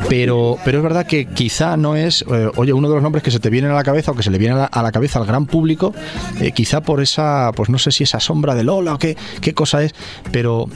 Pero, 0.09 0.57
pero 0.65 0.79
es 0.79 0.83
verdad 0.83 1.05
que 1.05 1.25
quizá 1.25 1.77
no 1.77 1.95
es, 1.95 2.25
eh, 2.29 2.51
oye, 2.55 2.73
uno 2.73 2.89
de 2.89 2.95
los 2.95 3.03
nombres 3.03 3.23
que 3.23 3.31
se 3.31 3.39
te 3.39 3.49
viene 3.49 3.69
a 3.69 3.73
la 3.73 3.83
cabeza 3.83 4.11
o 4.11 4.15
que 4.15 4.23
se 4.23 4.31
le 4.31 4.37
viene 4.37 4.67
a 4.69 4.81
la, 4.81 4.91
cabeza 4.91 5.19
al 5.19 5.25
gran 5.25 5.45
público, 5.45 5.93
eh, 6.39 6.51
quizá 6.51 6.81
por 6.81 7.01
esa, 7.01 7.51
pues 7.55 7.69
no 7.69 7.77
sé 7.77 7.91
si 7.91 8.03
esa 8.03 8.19
sombra 8.19 8.55
de 8.55 8.63
Lola 8.63 8.95
o 8.95 8.97
qué, 8.97 9.15
qué 9.39 9.53
cosa 9.53 9.83
es, 9.83 9.95
pero, 10.31 10.67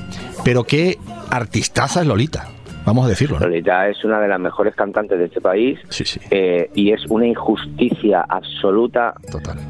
pero 0.44 0.64
qué 0.64 0.98
artistaza 1.30 2.02
es 2.02 2.08
Lolita. 2.08 2.55
Vamos 2.86 3.06
a 3.06 3.10
decirlo. 3.10 3.40
Lolita 3.40 3.90
es 3.90 4.04
una 4.06 4.20
de 4.20 4.28
las 4.28 4.40
mejores 4.40 4.76
cantantes 4.76 5.18
de 5.18 5.26
este 5.26 5.42
país 5.42 5.80
eh, 6.30 6.70
y 6.76 6.92
es 6.92 7.04
una 7.10 7.26
injusticia 7.26 8.22
absoluta 8.30 9.16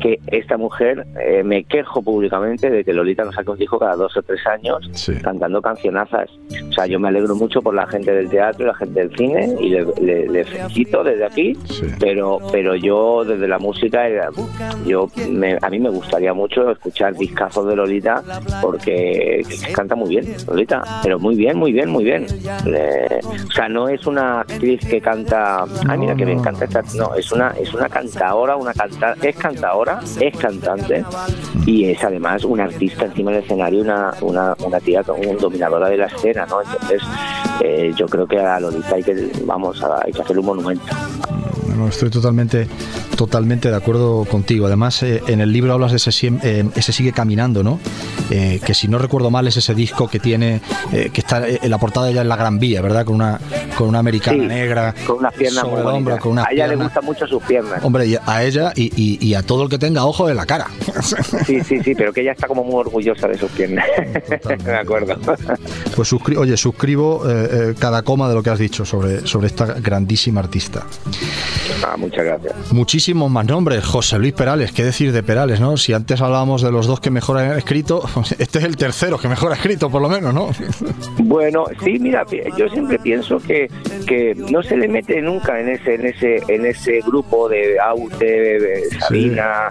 que 0.01 0.19
esta 0.27 0.57
mujer, 0.57 1.05
eh, 1.21 1.41
me 1.43 1.63
quejo 1.63 2.01
públicamente 2.01 2.69
de 2.69 2.83
que 2.83 2.91
Lolita 2.93 3.23
nos 3.23 3.35
saque 3.35 3.51
un 3.51 3.57
disco 3.57 3.79
cada 3.79 3.95
dos 3.95 4.15
o 4.17 4.21
tres 4.21 4.45
años 4.47 4.89
cantando 5.23 5.61
cancionazas. 5.61 6.29
O 6.69 6.73
sea, 6.73 6.87
yo 6.87 6.99
me 6.99 7.07
alegro 7.07 7.35
mucho 7.35 7.61
por 7.61 7.73
la 7.73 7.87
gente 7.87 8.11
del 8.11 8.29
teatro 8.29 8.65
y 8.65 8.67
la 8.67 8.75
gente 8.75 8.99
del 8.99 9.17
cine 9.17 9.55
y 9.61 9.69
le, 9.69 10.45
felicito 10.45 11.03
desde 11.03 11.25
aquí, 11.25 11.57
pero 11.99 12.39
pero 12.51 12.75
yo 12.75 13.23
desde 13.23 13.47
la 13.47 13.59
música, 13.59 14.09
eh, 14.09 14.19
yo 14.85 15.09
a 15.61 15.69
mí 15.69 15.79
me 15.79 15.89
gustaría 15.89 16.33
mucho 16.33 16.71
escuchar 16.71 17.15
discazos 17.15 17.65
de 17.67 17.75
Lolita 17.75 18.21
porque 18.61 19.43
canta 19.73 19.95
muy 19.95 20.09
bien, 20.09 20.25
Lolita, 20.47 20.83
pero 21.01 21.17
muy 21.17 21.35
bien, 21.35 21.57
muy 21.57 21.71
bien, 21.71 21.89
muy 21.89 22.03
bien 22.03 22.25
o 23.21 23.51
sea, 23.51 23.67
no 23.69 23.87
es 23.87 24.05
una 24.05 24.41
actriz 24.41 24.85
que 24.85 25.01
canta, 25.01 25.65
ay 25.87 25.97
mira 25.97 26.15
que 26.15 26.25
me 26.25 26.33
encanta 26.33 26.65
esta, 26.65 26.81
no, 26.95 27.13
es 27.15 27.31
una 27.31 27.49
es 27.51 27.73
una 27.73 27.89
cantadora, 27.89 28.55
una 28.55 28.73
canta, 28.73 29.15
es 29.21 29.35
cantadora, 29.35 29.99
es 30.19 30.37
cantante 30.37 31.03
y 31.65 31.85
es 31.85 32.03
además 32.03 32.43
una 32.43 32.65
artista 32.65 33.05
encima 33.05 33.31
del 33.31 33.43
escenario, 33.43 33.81
una 33.81 34.13
una, 34.21 34.55
una 34.59 34.79
tía 34.79 35.01
una 35.07 35.33
dominadora 35.39 35.89
de 35.89 35.97
la 35.97 36.05
escena, 36.05 36.45
¿no? 36.45 36.61
Entonces, 36.61 37.01
eh, 37.61 37.93
yo 37.95 38.05
creo 38.07 38.27
que 38.27 38.39
a 38.39 38.59
Lolita 38.59 38.95
hay 38.95 39.03
que 39.03 39.31
vamos, 39.45 39.83
hay 39.83 40.11
que 40.11 40.21
hacerle 40.21 40.41
un 40.41 40.47
monumento. 40.47 40.85
Estoy 41.89 42.09
totalmente 42.09 42.67
totalmente 43.15 43.69
de 43.69 43.75
acuerdo 43.75 44.25
contigo. 44.25 44.67
Además, 44.67 45.01
eh, 45.03 45.21
en 45.27 45.41
el 45.41 45.51
libro 45.51 45.73
hablas 45.73 45.91
de 45.91 45.97
ese, 45.97 46.11
eh, 46.43 46.65
ese 46.75 46.91
sigue 46.91 47.11
caminando, 47.11 47.63
¿no? 47.63 47.79
Eh, 48.29 48.59
que 48.63 48.73
si 48.73 48.87
no 48.87 48.97
recuerdo 48.97 49.31
mal 49.31 49.47
es 49.47 49.57
ese 49.57 49.73
disco 49.73 50.07
que 50.07 50.19
tiene, 50.19 50.61
que 50.91 51.21
está 51.21 51.47
en 51.47 51.69
la 51.69 51.77
portada 51.77 52.11
ya 52.11 52.21
en 52.21 52.29
la 52.29 52.35
Gran 52.35 52.59
Vía, 52.59 52.81
¿verdad? 52.81 53.05
Con 53.05 53.15
una, 53.15 53.39
con 53.77 53.87
una 53.87 53.99
americana 53.99 54.43
negra. 54.43 54.93
Con 55.05 55.17
unas 55.17 55.33
piernas 55.33 55.65
muy 55.65 55.81
hombro, 55.81 56.17
con 56.17 56.39
A 56.39 56.47
ella 56.51 56.67
le 56.67 56.75
gustan 56.75 57.05
mucho 57.05 57.27
sus 57.27 57.41
piernas. 57.43 57.83
Hombre, 57.83 58.19
a 58.25 58.43
ella 58.43 58.73
y, 58.75 59.33
a 59.33 59.43
todo 59.43 59.63
el 59.63 59.69
que 59.69 59.77
tenga 59.77 60.05
ojo 60.05 60.29
en 60.29 60.35
la 60.35 60.45
cara. 60.45 60.67
Sí, 61.45 61.61
sí, 61.61 61.79
sí, 61.83 61.93
pero 61.95 62.11
que 62.13 62.21
ella 62.21 62.31
está 62.31 62.47
como 62.47 62.63
muy 62.63 62.75
orgullosa 62.75 63.27
de 63.27 63.37
sus 63.37 63.51
piernas. 63.51 63.85
Me 64.65 64.73
acuerdo. 64.73 65.15
Pues 65.95 66.13
oye, 66.13 66.57
suscribo 66.57 67.23
cada 67.79 68.01
coma 68.01 68.27
de 68.27 68.35
lo 68.35 68.43
que 68.43 68.49
has 68.49 68.59
dicho 68.59 68.85
sobre, 68.85 69.25
sobre 69.27 69.47
esta 69.47 69.65
grandísima 69.65 70.39
artista. 70.41 70.83
Ah, 71.85 71.95
muchas 71.97 72.25
gracias. 72.25 72.71
Muchísimos 72.71 73.29
más 73.31 73.45
nombres. 73.45 73.83
José 73.85 74.17
Luis 74.17 74.33
Perales, 74.33 74.71
¿qué 74.71 74.83
decir 74.83 75.11
de 75.11 75.23
Perales, 75.23 75.59
no? 75.59 75.77
Si 75.77 75.93
antes 75.93 76.21
hablábamos 76.21 76.61
de 76.61 76.71
los 76.71 76.87
dos 76.87 76.99
que 76.99 77.09
mejor 77.09 77.37
han 77.37 77.57
escrito, 77.57 78.03
este 78.39 78.59
es 78.59 78.65
el 78.65 78.77
tercero 78.77 79.17
que 79.17 79.27
mejor 79.27 79.51
ha 79.51 79.55
escrito, 79.55 79.89
por 79.89 80.01
lo 80.01 80.09
menos, 80.09 80.33
¿no? 80.33 80.49
Bueno, 81.17 81.65
sí, 81.83 81.97
mira, 81.99 82.25
yo 82.57 82.69
siempre 82.69 82.99
pienso 82.99 83.39
que, 83.39 83.69
que 84.07 84.35
no 84.35 84.61
se 84.61 84.77
le 84.77 84.87
mete 84.87 85.21
nunca 85.21 85.59
en 85.59 85.69
ese 85.69 85.95
en 85.95 86.05
ese 86.05 86.43
en 86.47 86.65
ese 86.65 87.01
grupo 87.01 87.49
de 87.49 87.79
Aute, 87.79 88.89
Sabina 88.99 89.69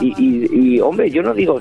y, 0.00 0.74
y, 0.76 0.80
hombre, 0.80 1.10
yo 1.10 1.22
no 1.22 1.32
digo 1.32 1.60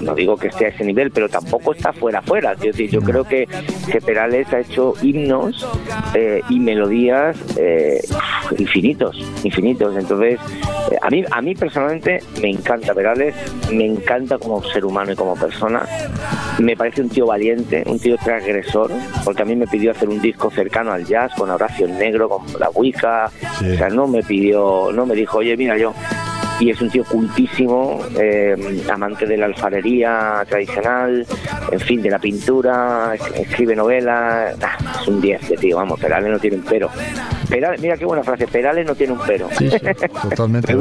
no 0.00 0.14
digo 0.14 0.36
que 0.36 0.48
esté 0.48 0.66
a 0.66 0.68
ese 0.68 0.84
nivel, 0.84 1.10
pero 1.10 1.28
tampoco 1.28 1.72
está 1.72 1.92
fuera 1.92 2.22
fuera. 2.22 2.52
Es 2.52 2.60
decir, 2.60 2.90
yo 2.90 3.00
creo 3.00 3.24
que, 3.24 3.48
que 3.90 4.00
Perales 4.00 4.52
ha 4.52 4.60
hecho 4.60 4.94
himnos 5.02 5.66
eh, 6.14 6.42
y 6.48 6.58
melodías 6.58 7.36
eh, 7.56 8.00
infinitos, 8.96 9.44
infinitos. 9.44 9.96
Entonces, 9.96 10.40
eh, 10.90 10.96
a 11.00 11.10
mí, 11.10 11.24
a 11.30 11.42
mí 11.42 11.54
personalmente 11.54 12.20
me 12.40 12.50
encanta 12.50 12.94
Perales, 12.94 13.34
me 13.72 13.84
encanta 13.84 14.38
como 14.38 14.62
ser 14.62 14.84
humano 14.84 15.12
y 15.12 15.16
como 15.16 15.34
persona. 15.34 15.86
Me 16.58 16.76
parece 16.76 17.02
un 17.02 17.08
tío 17.08 17.26
valiente, 17.26 17.82
un 17.86 17.98
tío 17.98 18.16
transgresor, 18.16 18.90
porque 19.24 19.42
a 19.42 19.44
mí 19.44 19.56
me 19.56 19.66
pidió 19.66 19.90
hacer 19.90 20.08
un 20.08 20.20
disco 20.20 20.50
cercano 20.50 20.92
al 20.92 21.04
jazz 21.04 21.32
con 21.34 21.50
Horacio 21.50 21.86
Negro, 21.86 22.28
con 22.28 22.44
la 22.58 22.70
Wicca. 22.70 23.30
O 23.60 23.76
sea, 23.76 23.88
no 23.90 24.06
me 24.06 24.22
pidió, 24.22 24.90
no 24.92 25.04
me 25.04 25.14
dijo, 25.14 25.38
oye, 25.38 25.56
mira, 25.56 25.76
yo 25.76 25.92
y 26.58 26.70
es 26.70 26.80
un 26.80 26.90
tío 26.90 27.04
cultísimo, 27.04 28.00
eh, 28.18 28.54
amante 28.92 29.26
de 29.26 29.36
la 29.36 29.46
alfarería 29.46 30.42
tradicional, 30.48 31.26
en 31.70 31.80
fin, 31.80 32.02
de 32.02 32.10
la 32.10 32.18
pintura, 32.18 33.14
escribe 33.34 33.76
novelas, 33.76 34.56
es 35.00 35.08
un 35.08 35.20
10 35.20 35.48
de 35.48 35.56
tío, 35.56 35.76
vamos, 35.76 36.00
Perales 36.00 36.30
no 36.30 36.38
tiene 36.38 36.56
un 36.56 36.62
pero. 36.62 36.88
Perales, 37.48 37.80
mira 37.80 37.96
qué 37.96 38.04
buena 38.04 38.22
frase, 38.22 38.46
Perales 38.46 38.86
no 38.86 38.94
tiene 38.94 39.12
un 39.12 39.20
pero. 39.26 39.48
Sí, 39.56 39.70
sí, 39.70 39.76
totalmente. 40.22 40.74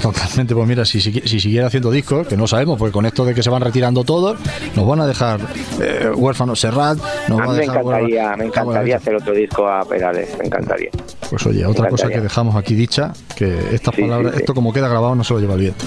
totalmente, 0.00 0.54
pues 0.54 0.68
mira, 0.68 0.84
si, 0.84 1.00
si, 1.00 1.40
siguiera 1.40 1.66
haciendo 1.66 1.90
discos, 1.90 2.26
que 2.26 2.36
no 2.36 2.46
sabemos, 2.46 2.78
porque 2.78 2.92
con 2.92 3.06
esto 3.06 3.24
de 3.24 3.34
que 3.34 3.42
se 3.42 3.50
van 3.50 3.62
retirando 3.62 4.04
todos, 4.04 4.38
nos 4.76 4.86
van 4.86 5.00
a 5.00 5.06
dejar 5.06 5.40
eh, 5.80 6.10
huérfanos 6.14 6.60
Serrat, 6.60 6.98
nos 7.28 7.40
a 7.40 7.46
mí 7.46 7.56
me 7.58 7.64
encantaría, 7.64 8.36
me 8.36 8.44
encantaría 8.46 8.96
hacer 8.96 9.16
otro 9.16 9.34
disco 9.34 9.68
a 9.68 9.84
Perales, 9.84 10.36
me 10.38 10.46
encantaría. 10.46 10.90
Pues 11.32 11.46
oye, 11.46 11.64
otra 11.64 11.88
cosa 11.88 12.10
que 12.10 12.20
dejamos 12.20 12.56
aquí 12.56 12.74
dicha, 12.74 13.14
que 13.34 13.74
estas 13.74 13.96
palabras, 13.96 14.34
esto 14.36 14.52
como 14.52 14.70
queda 14.70 14.86
grabado 14.86 15.14
no 15.14 15.24
se 15.24 15.32
lo 15.32 15.40
lleva 15.40 15.54
el 15.54 15.60
viento. 15.60 15.86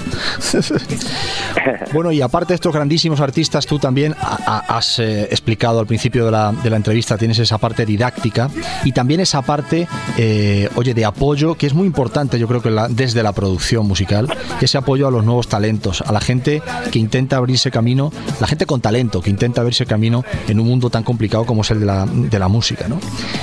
bueno, 1.92 2.10
y 2.10 2.20
aparte 2.20 2.48
de 2.48 2.56
estos 2.56 2.74
grandísimos 2.74 3.20
artistas, 3.20 3.64
tú 3.64 3.78
también 3.78 4.16
has 4.18 4.98
eh, 4.98 5.28
explicado 5.30 5.78
al 5.78 5.86
principio 5.86 6.24
de 6.24 6.32
la, 6.32 6.50
de 6.50 6.68
la, 6.68 6.74
entrevista, 6.74 7.16
tienes 7.16 7.38
esa 7.38 7.58
parte 7.58 7.86
didáctica 7.86 8.50
y 8.82 8.90
también 8.90 9.20
esa 9.20 9.40
parte, 9.40 9.86
eh, 10.18 10.68
oye, 10.74 10.94
de 10.94 11.04
apoyo, 11.04 11.54
que 11.54 11.68
es 11.68 11.74
muy 11.74 11.86
importante, 11.86 12.40
yo 12.40 12.48
creo 12.48 12.60
que 12.60 12.72
desde 12.90 13.22
la 13.22 13.30
producción 13.30 13.86
musical, 13.86 14.26
ese 14.60 14.78
apoyo 14.78 15.06
a 15.06 15.12
los 15.12 15.24
nuevos 15.24 15.46
talentos, 15.46 16.00
a 16.00 16.10
la 16.10 16.20
gente 16.20 16.60
que 16.90 16.98
intenta 16.98 17.36
abrirse 17.36 17.70
camino, 17.70 18.10
la 18.40 18.48
gente 18.48 18.66
con 18.66 18.80
talento, 18.80 19.20
que 19.20 19.30
intenta 19.30 19.60
abrirse 19.60 19.86
camino 19.86 20.24
en 20.48 20.58
un 20.58 20.66
mundo 20.66 20.90
tan 20.90 21.04
complicado 21.04 21.46
como 21.46 21.62
es 21.62 21.70
el 21.70 21.78
de 21.78 21.86
la, 21.86 22.04
de 22.04 22.38
la 22.40 22.48
música, 22.48 22.88
¿no? 22.88 22.98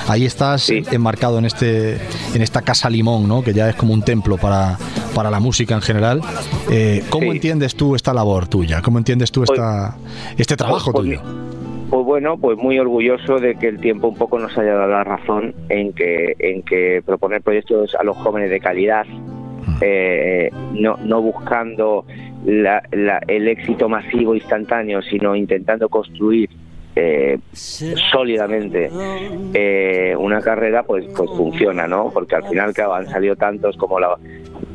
Ahí 0.10 0.26
estás 0.26 0.70
enmarcado 0.70 1.40
en, 1.40 1.46
este, 1.46 1.93
en 2.34 2.42
esta 2.42 2.62
casa 2.62 2.90
limón, 2.90 3.28
¿no? 3.28 3.44
Que 3.44 3.54
ya 3.54 3.70
es 3.70 3.76
como 3.76 3.94
un 3.94 4.04
templo 4.04 4.38
para, 4.38 4.78
para 5.16 5.30
la 5.30 5.40
música 5.40 5.76
en 5.76 5.82
general. 5.82 6.22
Eh, 6.72 7.04
¿Cómo 7.10 7.32
entiendes 7.32 7.76
tú 7.76 7.96
esta 7.96 8.14
labor 8.14 8.48
tuya? 8.48 8.82
¿Cómo 8.82 8.98
entiendes 8.98 9.32
tú 9.32 9.42
pues, 9.42 9.52
esta, 9.52 9.98
este 10.38 10.56
trabajo 10.56 10.92
pues, 10.92 11.06
tuyo? 11.06 11.22
Pues 11.90 12.06
bueno, 12.06 12.38
pues 12.38 12.58
muy 12.58 12.80
orgulloso 12.80 13.40
de 13.40 13.56
que 13.56 13.68
el 13.68 13.80
tiempo 13.80 14.08
un 14.08 14.16
poco 14.16 14.40
nos 14.40 14.58
haya 14.58 14.74
dado 14.74 14.92
la 14.92 15.04
razón 15.04 15.54
en 15.70 15.94
que, 15.94 16.36
en 16.40 16.64
que 16.64 17.04
proponer 17.06 17.42
proyectos 17.42 17.96
a 17.96 18.04
los 18.04 18.18
jóvenes 18.18 18.50
de 18.50 18.60
calidad, 18.60 19.06
mm. 19.06 19.78
eh, 19.82 20.50
no, 20.74 20.98
no 21.04 21.22
buscando 21.22 22.06
el 22.46 23.48
éxito 23.48 23.88
masivo 23.88 24.36
instantáneo, 24.36 25.02
sino 25.02 25.36
intentando 25.36 25.88
construir 25.88 26.50
eh, 26.96 27.40
sólidamente 27.54 28.92
eh, 29.54 30.16
una 30.16 30.42
carrera 30.42 30.84
pues 30.84 31.06
pues 31.16 31.30
funciona 31.32 31.88
no 31.88 32.12
porque 32.14 32.36
al 32.36 32.48
final 32.48 32.72
claro 32.72 32.94
han 32.94 33.08
salido 33.08 33.36
tantos 33.36 33.76
como 33.78 34.00
la, 34.00 34.16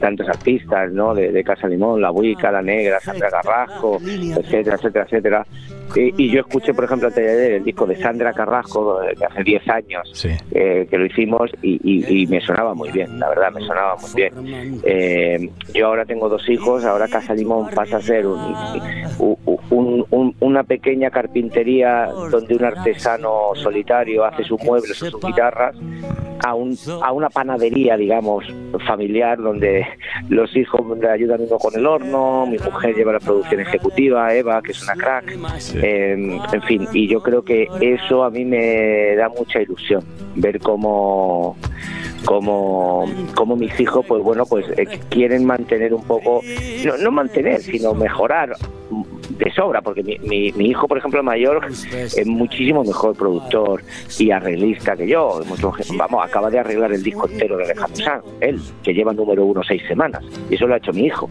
tantos 0.00 0.28
artistas 0.28 0.90
no 0.90 1.14
de, 1.14 1.44
Casa 1.44 1.68
Limón 1.68 2.00
la 2.00 2.10
Buica 2.10 2.50
la 2.50 2.60
Negra 2.60 2.98
Sandra 2.98 3.30
Carrasco 3.30 3.98
etcétera 4.02 4.76
etcétera 4.76 5.04
etcétera. 5.04 5.46
Y, 5.94 6.30
yo 6.30 6.40
escuché 6.40 6.74
por 6.74 6.84
ejemplo 6.84 7.08
el 7.16 7.64
disco 7.64 7.86
de 7.86 7.96
Sandra 7.96 8.34
Carrasco 8.34 9.00
de 9.00 9.24
hace 9.24 9.42
10 9.42 9.68
años 9.70 10.26
eh, 10.50 10.86
que 10.90 10.98
lo 10.98 11.06
hicimos 11.06 11.50
y, 11.62 12.26
me 12.28 12.40
sonaba 12.40 12.74
muy 12.74 12.90
bien 12.90 13.18
la 13.18 13.28
verdad 13.28 13.52
me 13.52 13.60
sonaba 13.64 13.96
muy 13.96 14.10
bien. 14.14 15.50
Yo 15.72 15.86
ahora 15.86 16.04
tengo 16.04 16.28
dos 16.28 16.46
hijos 16.48 16.84
ahora 16.84 17.08
Casa 17.08 17.32
Limón 17.32 17.68
pasa 17.74 17.98
a 17.98 18.02
ser 18.02 18.26
una 20.48 20.64
pequeña 20.64 21.10
carpintería 21.10 22.06
donde 22.30 22.56
un 22.56 22.64
artesano 22.64 23.50
solitario 23.54 24.24
hace 24.24 24.44
sus 24.44 24.60
muebles 24.62 25.02
o 25.02 25.10
sus 25.10 25.20
guitarras, 25.20 25.76
a, 26.44 26.54
un, 26.54 26.76
a 27.02 27.12
una 27.12 27.28
panadería, 27.28 27.96
digamos, 27.96 28.44
familiar, 28.86 29.38
donde 29.38 29.86
los 30.28 30.56
hijos 30.56 30.98
le 30.98 31.10
ayudan 31.10 31.42
uno 31.42 31.58
con 31.58 31.74
el 31.74 31.86
horno, 31.86 32.46
mi 32.46 32.58
mujer 32.58 32.94
lleva 32.94 33.12
la 33.12 33.20
producción 33.20 33.60
ejecutiva, 33.60 34.34
Eva, 34.34 34.62
que 34.62 34.72
es 34.72 34.82
una 34.82 34.94
crack, 34.94 35.36
em, 35.74 36.40
en 36.52 36.62
fin, 36.62 36.88
y 36.92 37.08
yo 37.08 37.20
creo 37.20 37.42
que 37.42 37.68
eso 37.80 38.24
a 38.24 38.30
mí 38.30 38.44
me 38.44 39.14
da 39.16 39.28
mucha 39.28 39.60
ilusión, 39.60 40.02
ver 40.34 40.58
cómo 40.60 41.56
como, 42.24 43.04
como 43.34 43.56
mis 43.56 43.78
hijos, 43.78 44.04
pues 44.06 44.22
bueno, 44.22 44.44
pues 44.44 44.66
eh, 44.76 44.98
quieren 45.08 45.44
mantener 45.44 45.94
un 45.94 46.02
poco, 46.02 46.40
no, 46.84 46.96
no 46.96 47.10
mantener, 47.12 47.60
sino 47.60 47.94
mejorar 47.94 48.56
de 49.38 49.52
sobra, 49.52 49.80
porque 49.80 50.02
mi, 50.02 50.52
mi, 50.52 50.66
hijo, 50.66 50.86
por 50.88 50.98
ejemplo, 50.98 51.22
mayor, 51.22 51.66
es 51.66 52.26
muchísimo 52.26 52.84
mejor 52.84 53.16
productor 53.16 53.82
y 54.18 54.30
arreglista 54.30 54.96
que 54.96 55.08
yo. 55.08 55.40
Vamos, 55.96 56.24
acaba 56.24 56.50
de 56.50 56.58
arreglar 56.58 56.92
el 56.92 57.02
disco 57.02 57.28
entero 57.28 57.56
de 57.56 57.64
Alejandro 57.64 58.04
Sanz, 58.04 58.24
él, 58.40 58.60
que 58.82 58.92
lleva 58.92 59.12
número 59.12 59.44
uno 59.44 59.62
seis 59.62 59.82
semanas. 59.86 60.22
Y 60.50 60.54
eso 60.54 60.66
lo 60.66 60.74
ha 60.74 60.78
hecho 60.78 60.92
mi 60.92 61.06
hijo. 61.06 61.28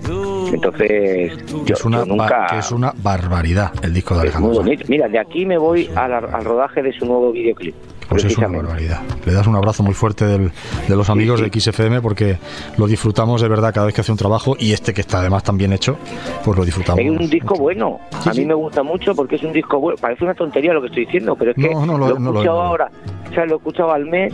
Entonces, 0.53 1.33
yo, 1.65 1.73
es 1.73 1.85
una, 1.85 2.05
nunca... 2.05 2.47
es 2.57 2.71
una 2.71 2.93
barbaridad 2.97 3.71
el 3.83 3.93
disco 3.93 4.15
de 4.15 4.21
Alejandro 4.21 4.63
Sanz. 4.63 4.89
Mira, 4.89 5.07
de 5.07 5.19
aquí 5.19 5.45
me 5.45 5.57
voy 5.57 5.89
al 5.95 6.43
rodaje 6.43 6.81
de 6.81 6.93
su 6.93 7.05
nuevo 7.05 7.31
videoclip. 7.31 7.75
Pues 8.09 8.25
es 8.25 8.37
una 8.37 8.47
barbaridad. 8.47 9.01
Le 9.25 9.33
das 9.33 9.47
un 9.47 9.55
abrazo 9.55 9.83
muy 9.83 9.93
fuerte 9.93 10.25
de 10.25 10.95
los 10.95 11.09
amigos 11.09 11.41
de 11.41 11.49
XFM 11.49 12.01
porque 12.01 12.37
lo 12.77 12.87
disfrutamos 12.87 13.41
de 13.41 13.47
verdad 13.47 13.73
cada 13.73 13.87
vez 13.87 13.95
que 13.95 14.01
hace 14.01 14.11
un 14.11 14.17
trabajo 14.17 14.55
y 14.57 14.73
este 14.73 14.93
que 14.93 15.01
está 15.01 15.19
además 15.19 15.43
tan 15.43 15.57
bien 15.57 15.73
hecho, 15.73 15.97
pues 16.43 16.57
lo 16.57 16.65
disfrutamos. 16.65 16.99
Es 16.99 17.09
un 17.09 17.29
disco 17.29 17.55
bueno. 17.55 17.99
a 18.25 18.33
mí 18.33 18.45
me 18.45 18.53
gusta 18.53 18.83
mucho 18.83 19.13
porque 19.15 19.35
es 19.35 19.43
un 19.43 19.53
disco 19.53 19.79
bueno. 19.79 19.97
Parece 19.99 20.23
una 20.23 20.33
tontería 20.33 20.73
lo 20.73 20.81
que 20.81 20.87
estoy 20.87 21.05
diciendo, 21.05 21.35
pero 21.35 21.51
es 21.51 21.57
que 21.57 21.63
lo, 21.63 22.07
he 22.07 22.11
escuchado 22.11 22.61
ahora. 22.61 22.89
Sea, 23.33 23.45
lo 23.45 23.55
he 23.55 23.57
escuchado 23.57 23.91
al 23.91 24.05
mes 24.05 24.33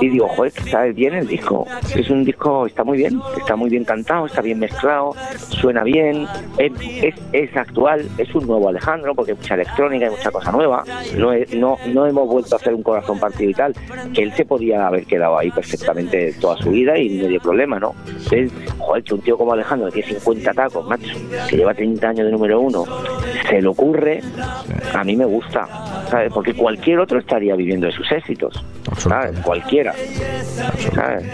y 0.00 0.08
digo, 0.08 0.28
joder, 0.28 0.52
está 0.56 0.82
bien 0.84 1.14
el 1.14 1.26
disco. 1.26 1.66
Es 1.94 2.10
un 2.10 2.24
disco, 2.24 2.66
está 2.66 2.84
muy 2.84 2.98
bien, 2.98 3.20
está 3.36 3.56
muy 3.56 3.70
bien 3.70 3.84
cantado, 3.84 4.26
está 4.26 4.40
bien 4.40 4.58
mezclado, 4.58 5.14
suena 5.48 5.82
bien, 5.84 6.26
es, 6.58 7.14
es, 7.32 7.56
actual, 7.56 8.08
es 8.18 8.34
un 8.34 8.46
nuevo 8.46 8.68
Alejandro 8.68 9.14
porque 9.14 9.32
hay 9.32 9.38
mucha 9.38 9.54
electrónica, 9.54 10.06
hay 10.06 10.10
mucha 10.10 10.30
cosa 10.30 10.52
nueva. 10.52 10.84
No, 11.16 11.32
no, 11.56 11.78
no 11.86 12.06
hemos 12.06 12.28
vuelto 12.28 12.54
a 12.54 12.58
hacer 12.58 12.74
un 12.74 12.82
corazón 12.82 13.18
partido 13.18 13.50
y 13.50 13.54
tal, 13.54 13.74
que 14.12 14.22
él 14.22 14.32
se 14.32 14.44
podía 14.44 14.86
haber 14.86 15.06
quedado 15.06 15.38
ahí 15.38 15.50
perfectamente 15.50 16.32
toda 16.40 16.56
su 16.58 16.70
vida 16.70 16.98
y 16.98 17.08
no 17.10 17.28
dio 17.28 17.40
problema, 17.40 17.78
¿no? 17.78 17.94
Entonces, 18.06 18.52
joder, 18.78 19.04
que 19.04 19.14
un 19.14 19.20
tío 19.20 19.38
como 19.38 19.52
Alejandro, 19.52 19.90
que 19.90 20.02
tiene 20.02 20.20
50 20.20 20.52
tacos, 20.52 20.86
macho, 20.86 21.14
que 21.48 21.56
lleva 21.56 21.74
30 21.74 22.08
años 22.08 22.26
de 22.26 22.32
número 22.32 22.60
uno, 22.60 22.84
se 23.48 23.60
le 23.60 23.68
ocurre, 23.68 24.20
a 24.92 25.04
mí 25.04 25.16
me 25.16 25.24
gusta, 25.24 25.68
¿sabes? 26.14 26.32
Porque 26.32 26.54
cualquier 26.54 27.00
otro 27.00 27.18
estaría 27.18 27.56
viviendo 27.56 27.86
de 27.86 27.92
sus 27.92 28.10
éxitos, 28.12 28.64
¿sabes? 28.98 29.36
Cualquiera, 29.40 29.92
¿sabes? 30.94 31.24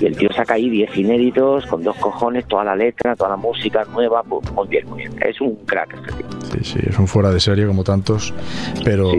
Y 0.00 0.06
el 0.06 0.16
tío 0.16 0.28
saca 0.32 0.54
ahí 0.54 0.68
10 0.70 0.96
inéditos 0.96 1.66
con 1.66 1.82
dos 1.82 1.96
cojones, 1.96 2.46
toda 2.48 2.64
la 2.64 2.74
letra, 2.74 3.14
toda 3.14 3.30
la 3.30 3.36
música 3.36 3.84
nueva, 3.92 4.22
pues, 4.22 4.50
muy 4.52 4.66
bien, 4.68 4.88
muy 4.88 4.98
bien. 4.98 5.12
Es 5.22 5.40
un 5.40 5.54
crack 5.66 5.94
este 5.94 6.12
tío. 6.12 6.26
Sí, 6.52 6.58
sí, 6.62 6.78
es 6.88 6.98
un 6.98 7.06
fuera 7.06 7.30
de 7.30 7.40
serie 7.40 7.66
como 7.66 7.84
tantos, 7.84 8.32
pero, 8.84 9.10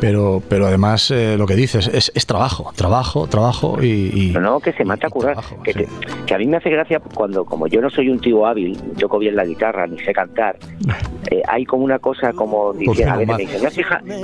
pero, 0.00 0.42
pero 0.48 0.66
además 0.66 1.10
eh, 1.10 1.36
lo 1.36 1.46
que 1.46 1.54
dices 1.54 1.88
es, 1.92 2.12
es, 2.14 2.26
trabajo, 2.26 2.72
trabajo, 2.76 3.26
trabajo 3.26 3.82
y... 3.82 4.30
no, 4.34 4.40
no, 4.40 4.60
que 4.60 4.72
se 4.72 4.84
mata 4.84 5.06
a 5.06 5.10
currar. 5.10 5.36
que, 5.64 5.86
que, 6.26 6.34
a 6.34 6.38
mí 6.38 6.46
me 6.46 6.58
hace 6.58 6.70
gracia 6.70 7.00
cuando, 7.14 7.44
como 7.44 7.66
yo 7.66 7.80
no 7.80 7.90
soy 7.90 8.08
un 8.08 8.20
tío 8.20 8.46
hábil, 8.46 8.78
toco 8.98 9.18
bien 9.18 9.36
la 9.36 9.44
guitarra, 9.44 9.86
ni 9.86 9.98
sé 10.00 10.12
cantar, 10.12 10.58
eh, 11.30 11.42
hay 11.48 11.64
como 11.64 11.84
una 11.84 11.98
cosa 11.98 12.32
como 12.32 12.72
diciendo, 12.72 13.14
a 13.14 13.16
ver, 13.16 13.26
me 13.26 13.36
dicen, 13.38 13.62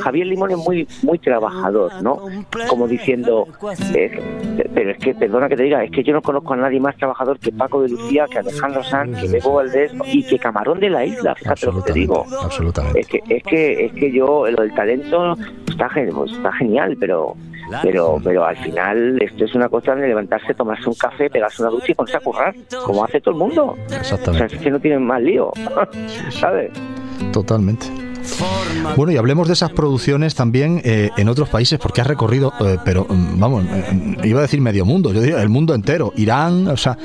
Javier 0.05 0.27
Limón 0.27 0.51
es 0.51 0.59
muy, 0.59 0.87
muy 1.03 1.19
trabajador, 1.19 2.03
¿no? 2.03 2.19
Como 2.69 2.87
diciendo, 2.87 3.47
eh, 3.95 4.21
pero 4.75 4.91
es 4.91 4.99
que, 4.99 5.15
perdona 5.15 5.49
que 5.49 5.57
te 5.57 5.63
diga, 5.63 5.83
es 5.83 5.91
que 5.91 6.03
yo 6.03 6.13
no 6.13 6.21
conozco 6.21 6.53
a 6.53 6.57
nadie 6.57 6.79
más 6.79 6.95
trabajador 6.97 7.39
que 7.39 7.51
Paco 7.51 7.81
de 7.81 7.89
Lucía, 7.89 8.27
que 8.31 8.39
Alejandro 8.39 8.85
Sanz, 8.85 9.19
que 9.19 9.29
Bebo 9.29 9.55
Valdés 9.55 9.93
y 10.13 10.23
que 10.25 10.39
Camarón 10.39 10.79
de 10.79 10.91
la 10.91 11.07
Isla, 11.07 11.35
fíjate 11.35 11.67
lo 11.67 11.83
que 11.83 11.93
te 11.93 11.99
digo. 11.99 12.27
Absolutamente. 12.43 13.01
Es 13.01 13.09
que, 13.09 13.23
es 13.29 13.43
que, 13.43 13.87
es 13.87 13.93
que 13.95 14.13
yo, 14.13 14.47
lo 14.47 14.63
del 14.63 14.75
talento 14.75 15.37
está, 15.67 15.89
está 15.97 16.53
genial, 16.53 16.97
pero 17.01 17.35
pero 17.83 18.21
pero 18.23 18.45
al 18.45 18.57
final 18.59 19.23
esto 19.23 19.47
es 19.47 19.55
una 19.55 19.71
cosa 19.71 19.95
de 19.95 20.07
levantarse, 20.07 20.53
tomarse 20.53 20.87
un 20.87 20.95
café, 20.95 21.31
pegarse 21.31 21.63
una 21.63 21.71
ducha 21.71 21.87
y 21.89 21.95
ponerse 21.95 22.19
a 22.19 22.21
currar, 22.21 22.55
como 22.85 23.03
hace 23.05 23.23
todo 23.23 23.33
el 23.33 23.39
mundo. 23.39 23.77
Exactamente. 23.87 24.31
O 24.31 24.49
sea, 24.49 24.59
es 24.59 24.63
que 24.63 24.71
no 24.71 24.79
tienen 24.79 25.03
más 25.03 25.23
lío, 25.23 25.51
¿sabes? 26.31 26.71
Totalmente. 27.33 28.04
Bueno, 28.97 29.13
y 29.13 29.17
hablemos 29.17 29.49
de 29.49 29.55
esas 29.55 29.71
producciones 29.73 30.35
también 30.35 30.81
eh, 30.85 31.11
en 31.17 31.29
otros 31.29 31.49
países, 31.49 31.79
porque 31.79 32.01
has 32.01 32.07
recorrido, 32.07 32.53
eh, 32.61 32.79
pero 32.85 33.07
mm, 33.09 33.39
vamos, 33.41 33.65
eh, 33.65 34.17
iba 34.25 34.39
a 34.39 34.43
decir 34.43 34.61
medio 34.61 34.85
mundo, 34.85 35.13
yo 35.13 35.21
diría 35.21 35.43
el 35.43 35.49
mundo 35.49 35.75
entero, 35.75 36.13
Irán, 36.17 36.69
o 36.69 36.77
sea, 36.77 36.97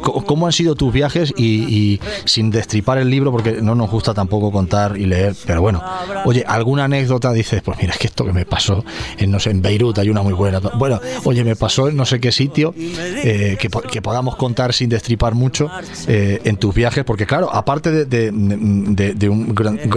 ¿cómo 0.00 0.46
han 0.46 0.52
sido 0.52 0.74
tus 0.74 0.92
viajes? 0.92 1.32
Y, 1.36 2.00
sin 2.24 2.50
destripar 2.50 2.98
el 2.98 3.10
libro, 3.10 3.32
porque 3.32 3.60
no 3.60 3.74
nos 3.74 3.90
gusta 3.90 4.14
tampoco 4.14 4.52
contar 4.52 4.96
y 4.96 5.06
leer, 5.06 5.34
pero 5.46 5.60
bueno, 5.60 5.82
oye, 6.24 6.44
alguna 6.46 6.84
anécdota 6.84 7.32
dices, 7.32 7.62
pues 7.62 7.78
mira, 7.78 7.92
es 7.92 7.98
que 7.98 8.06
esto 8.06 8.24
que 8.24 8.32
me 8.32 8.44
pasó 8.44 8.84
en, 9.18 9.30
no 9.30 9.40
sé, 9.40 9.50
en 9.50 9.62
Beirut 9.62 9.98
hay 9.98 10.10
una 10.10 10.22
muy 10.22 10.32
buena. 10.32 10.60
Bueno, 10.60 11.00
oye, 11.24 11.44
me 11.44 11.56
pasó 11.56 11.88
en 11.88 11.96
no 11.96 12.04
sé 12.04 12.20
qué 12.20 12.30
sitio, 12.30 12.74
que, 12.74 14.02
podamos 14.02 14.36
contar 14.36 14.72
sin 14.72 14.88
destripar 14.88 15.34
mucho 15.34 15.70
en 16.06 16.56
tus 16.56 16.74
viajes, 16.74 17.04
porque 17.04 17.26
claro, 17.26 17.52
aparte 17.52 18.04
de, 18.04 18.30
de, 18.30 19.28
un, 19.28 19.54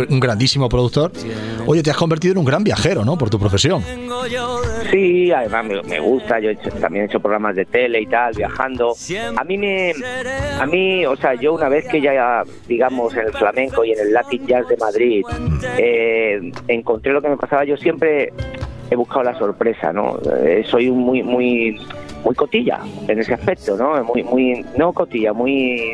un 0.10 0.20
grandísimo 0.20 0.65
productor, 0.70 1.12
oye, 1.66 1.84
te 1.84 1.92
has 1.92 1.98
convertido 1.98 2.34
en 2.34 2.38
un 2.40 2.46
gran 2.46 2.64
viajero, 2.64 3.04
¿no? 3.04 3.18
Por 3.18 3.30
tu 3.30 3.40
profesión. 3.40 3.84
Sí, 4.92 5.32
además 5.32 5.66
me, 5.86 6.00
gusta, 6.00 6.40
yo 6.40 6.56
también 6.80 7.06
he 7.06 7.08
hecho 7.08 7.20
programas 7.20 7.56
de 7.56 7.66
tele 7.66 8.02
y 8.02 8.06
tal, 8.06 8.34
viajando. 8.34 8.94
A 9.38 9.44
mí 9.44 9.58
me, 9.58 9.94
a 10.60 10.66
mí, 10.66 11.06
o 11.06 11.16
sea, 11.16 11.34
yo 11.36 11.54
una 11.54 11.70
vez 11.70 11.88
que 11.88 12.02
ya, 12.02 12.44
digamos, 12.68 13.14
en 13.14 13.28
el 13.28 13.34
flamenco 13.34 13.84
y 13.84 13.92
en 13.92 14.00
el 14.00 14.14
Latin 14.14 14.46
Jazz 14.48 14.68
de 14.68 14.78
Madrid, 14.78 15.24
eh, 15.78 16.52
encontré 16.68 17.14
lo 17.14 17.22
que 17.22 17.30
me 17.30 17.38
pasaba, 17.38 17.66
yo 17.66 17.78
siempre 17.78 18.32
he 18.90 18.96
buscado 18.96 19.24
la 19.24 19.38
sorpresa, 19.38 19.92
¿no? 19.92 20.18
Eh, 20.44 20.64
soy 20.70 20.90
un 20.90 21.00
muy, 21.00 21.24
muy 21.24 21.80
muy 22.26 22.36
cotilla 22.36 22.80
en 23.08 23.20
ese 23.20 23.36
aspecto, 23.36 23.78
¿no? 23.78 24.04
Muy, 24.04 24.24
muy, 24.24 24.66
no 24.76 24.92
cotilla, 24.92 25.32
muy 25.32 25.94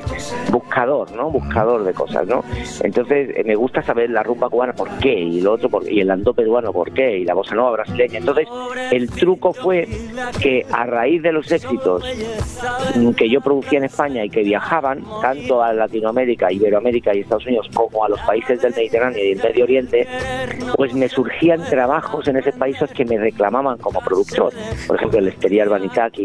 buscador, 0.50 1.12
¿no? 1.12 1.30
Buscador 1.30 1.84
de 1.84 1.94
cosas, 1.94 2.26
¿no? 2.26 2.42
Entonces 2.82 3.32
eh, 3.36 3.44
me 3.46 3.56
gusta 3.56 3.84
saber 3.84 4.10
la 4.10 4.24
rumba 4.24 4.50
cubana 4.50 4.74
por 4.74 4.90
qué 5.00 5.14
y 5.14 5.42
lo 5.42 5.54
otro 5.54 5.70
y 5.86 6.00
el 6.00 6.10
ando 6.10 6.34
peruano 6.34 6.72
por 6.72 6.92
qué 6.94 7.20
y 7.20 7.26
la 7.26 7.34
bossa 7.34 7.54
nova 7.54 7.72
brasileña. 7.72 8.20
Entonces 8.20 8.48
el 8.92 9.10
truco 9.10 9.52
fue 9.52 9.88
que 10.42 10.66
a 10.72 10.86
raíz 10.86 11.22
de 11.22 11.34
los 11.34 11.52
éxitos 11.52 12.04
que 13.18 13.30
yo 13.30 13.42
producía 13.42 13.80
en 13.80 13.86
España 13.86 14.24
y 14.24 14.30
que 14.30 14.42
viajaban 14.42 15.04
tanto 15.22 15.62
a 15.62 15.74
Latinoamérica, 15.74 16.52
Iberoamérica 16.52 17.14
y 17.14 17.20
Estados 17.20 17.46
Unidos 17.46 17.68
como 17.74 18.06
a 18.06 18.10
los 18.10 18.20
países 18.22 18.62
del 18.62 18.74
Mediterráneo 18.74 19.22
y 19.22 19.34
del 19.34 19.44
Medio 19.44 19.66
Oriente, 19.66 20.08
pues 20.78 20.94
me 20.94 21.10
surgían 21.10 21.62
trabajos 21.70 22.26
en 22.30 22.38
esos 22.38 22.56
países 22.56 22.90
que 22.92 23.04
me 23.04 23.18
reclamaban 23.18 23.78
como 23.80 24.00
productor. 24.00 24.54
Por 24.88 24.96
ejemplo, 24.96 25.20
el 25.20 25.28
Esterial 25.28 25.68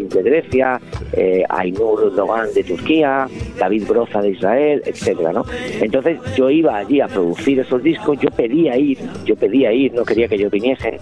De 0.05 0.23
Grecia, 0.23 0.81
eh, 1.13 1.45
Ainur 1.49 2.15
Dogan 2.15 2.53
de 2.55 2.63
Turquía, 2.63 3.29
David 3.59 3.85
Broza 3.89 4.21
de 4.21 4.31
Israel, 4.31 4.83
etcétera, 4.85 5.33
¿no? 5.33 5.45
Entonces 5.81 6.19
yo 6.37 6.51
iba 6.51 6.77
allí 6.77 7.01
a 7.01 7.09
producir 7.09 7.61
esos 7.61 7.83
discos, 7.83 8.19
yo 8.21 8.31
pedía 8.31 8.77
ir, 8.77 8.99
yo 9.25 9.37
pedía 9.37 9.73
ir, 9.73 9.95
no 9.95 10.05
quería 10.05 10.29
que 10.29 10.37
ellos 10.37 10.51
viniesen, 10.51 10.99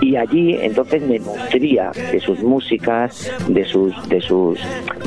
y 0.00 0.16
allí 0.16 0.56
entonces 0.60 1.02
me 1.02 1.18
nutría 1.18 1.90
de 2.12 2.20
sus 2.20 2.40
músicas, 2.42 3.32
de 3.48 3.64
sus, 3.64 4.08
de 4.08 4.20
sus, 4.20 4.58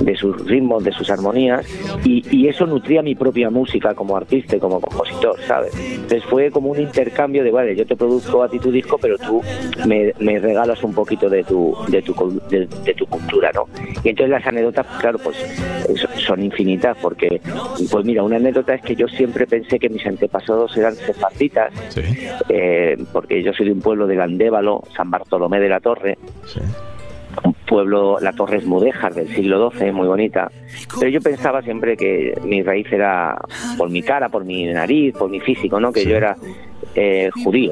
de 0.02 0.16
sus 0.16 0.46
ritmos, 0.46 0.84
de 0.84 0.92
sus 0.92 1.10
armonías, 1.10 1.66
y, 2.04 2.20
eso 2.50 2.66
nutría 2.66 3.04
mi 3.04 3.14
propia 3.14 3.52
música 3.52 3.94
como 3.94 4.18
artista 4.18 4.56
y 4.56 4.60
como 4.60 4.82
compositor, 4.82 5.40
¿sabes? 5.42 5.72
Entonces 5.80 6.24
fue 6.24 6.50
como 6.50 6.72
un 6.72 6.80
intercambio 6.80 7.44
de, 7.44 7.52
vale, 7.52 7.76
yo 7.76 7.86
te 7.86 7.96
produzco 7.96 8.42
a 8.42 8.50
ti 8.50 8.58
tu 8.58 8.72
disco, 8.72 8.98
pero 9.00 9.18
tú 9.20 9.42
me, 9.86 10.12
regalas 10.40 10.84
un 10.84 10.94
poquito 10.94 11.30
de 11.30 11.44
tu, 11.44 11.78
de 11.90 12.02
tu, 12.02 12.42
de, 12.50 12.66
de 12.66 12.94
tu 12.96 13.06
¿no? 13.54 13.66
Y 14.04 14.10
entonces 14.10 14.30
las 14.30 14.46
anécdotas, 14.48 14.88
claro, 15.00 15.20
pues 15.20 15.38
son 16.26 16.44
infinitas, 16.44 16.98
porque, 17.02 17.42
pues 17.92 18.06
mira, 18.06 18.24
una 18.24 18.38
anécdota 18.38 18.74
es 18.74 18.82
que 18.82 18.96
yo 18.96 19.08
siempre 19.08 19.46
pensé 19.46 19.78
que 19.80 19.90
mis 19.90 20.06
antepasados 20.06 20.76
eran 20.78 20.96
sefarditas, 20.96 21.74
eh, 22.50 22.98
porque 23.12 23.44
yo 23.44 23.54
soy 23.54 23.68
de 23.68 23.74
un 23.74 23.82
pueblo 23.82 24.08
de 24.08 24.16
Gandévalo, 24.16 24.79
San 24.96 25.10
Bartolomé 25.12 25.60
de 25.60 25.70
la 25.70 25.80
Torre. 25.80 26.18
un 27.44 27.54
pueblo, 27.54 28.18
la 28.20 28.34
Torre 28.34 28.58
es 28.58 28.66
Mudéjar 28.66 29.14
del 29.14 29.28
siglo 29.28 29.72
XII, 29.72 29.92
muy 29.92 30.08
bonita, 30.08 30.52
pero 31.00 31.10
yo 31.10 31.22
pensaba 31.22 31.62
siempre 31.62 31.96
que 31.96 32.34
mi 32.44 32.64
raíz 32.64 32.92
era 32.92 33.38
por 33.78 33.90
mi 33.90 34.02
cara, 34.02 34.30
por 34.30 34.44
mi 34.44 34.66
nariz, 34.66 35.14
por 35.16 35.30
mi 35.30 35.40
físico, 35.40 35.80
¿no? 35.80 35.92
Que 35.92 36.06
yo 36.06 36.16
era 36.16 36.36
eh, 36.96 37.30
judío 37.44 37.72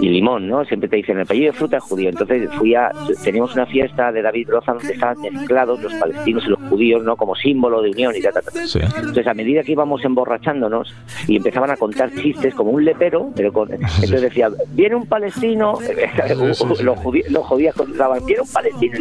y 0.00 0.08
limón, 0.08 0.48
¿no? 0.48 0.64
Siempre 0.64 0.88
te 0.88 0.96
dicen 0.96 1.16
el 1.16 1.22
apellido 1.22 1.52
de 1.52 1.58
fruta 1.58 1.76
es 1.76 1.82
judío. 1.84 2.08
Entonces 2.08 2.48
fui 2.56 2.74
a, 2.74 2.90
teníamos 3.22 3.54
una 3.54 3.66
fiesta 3.66 4.10
de 4.12 4.22
David 4.22 4.48
Roza 4.48 4.72
donde 4.72 4.92
estaban 4.92 5.20
mezclados 5.20 5.80
los 5.82 5.92
palestinos 5.94 6.44
y 6.46 6.50
los 6.50 6.60
judíos, 6.68 7.04
¿no? 7.04 7.16
Como 7.16 7.34
símbolo 7.36 7.82
de 7.82 7.90
unión 7.90 8.14
y 8.16 8.20
tal, 8.20 8.32
tal, 8.32 8.44
Entonces 8.56 9.26
a 9.26 9.34
medida 9.34 9.62
que 9.62 9.72
íbamos 9.72 10.04
emborrachándonos 10.04 10.94
y 11.26 11.36
empezaban 11.36 11.70
a 11.70 11.76
contar 11.76 12.10
chistes 12.14 12.54
como 12.54 12.70
un 12.70 12.84
lepero, 12.84 13.30
pero 13.36 13.52
con, 13.52 13.72
entonces 13.72 14.22
decía, 14.22 14.48
viene 14.72 14.96
un 14.96 15.06
palestino, 15.06 15.78
los, 16.36 16.98
judíos, 16.98 17.30
los 17.30 17.46
judíos 17.46 17.74
contaban, 17.74 18.24
viene 18.24 18.42
un 18.42 18.48
palestino 18.48 18.98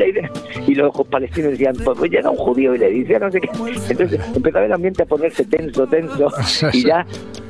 y, 0.68 0.76
los 0.76 1.08
palestinos 1.08 1.52
decían, 1.52 1.76
pues, 1.84 1.98
pues, 1.98 2.12
llega 2.12 2.30
un 2.30 2.38
judío 2.38 2.76
y 2.76 2.80
le 2.80 2.90
dice, 2.90 3.20
no 3.20 3.32
sé 3.32 3.42
qué. 3.42 3.50
Entonces 3.90 4.20
empezaba 4.36 4.66
el 4.66 4.74
ambiente 4.74 5.04
a 5.04 5.06
ponerse 5.06 5.46
tenso, 5.46 5.88
tenso 5.88 6.32
y 6.74 6.84
ya 6.84 7.06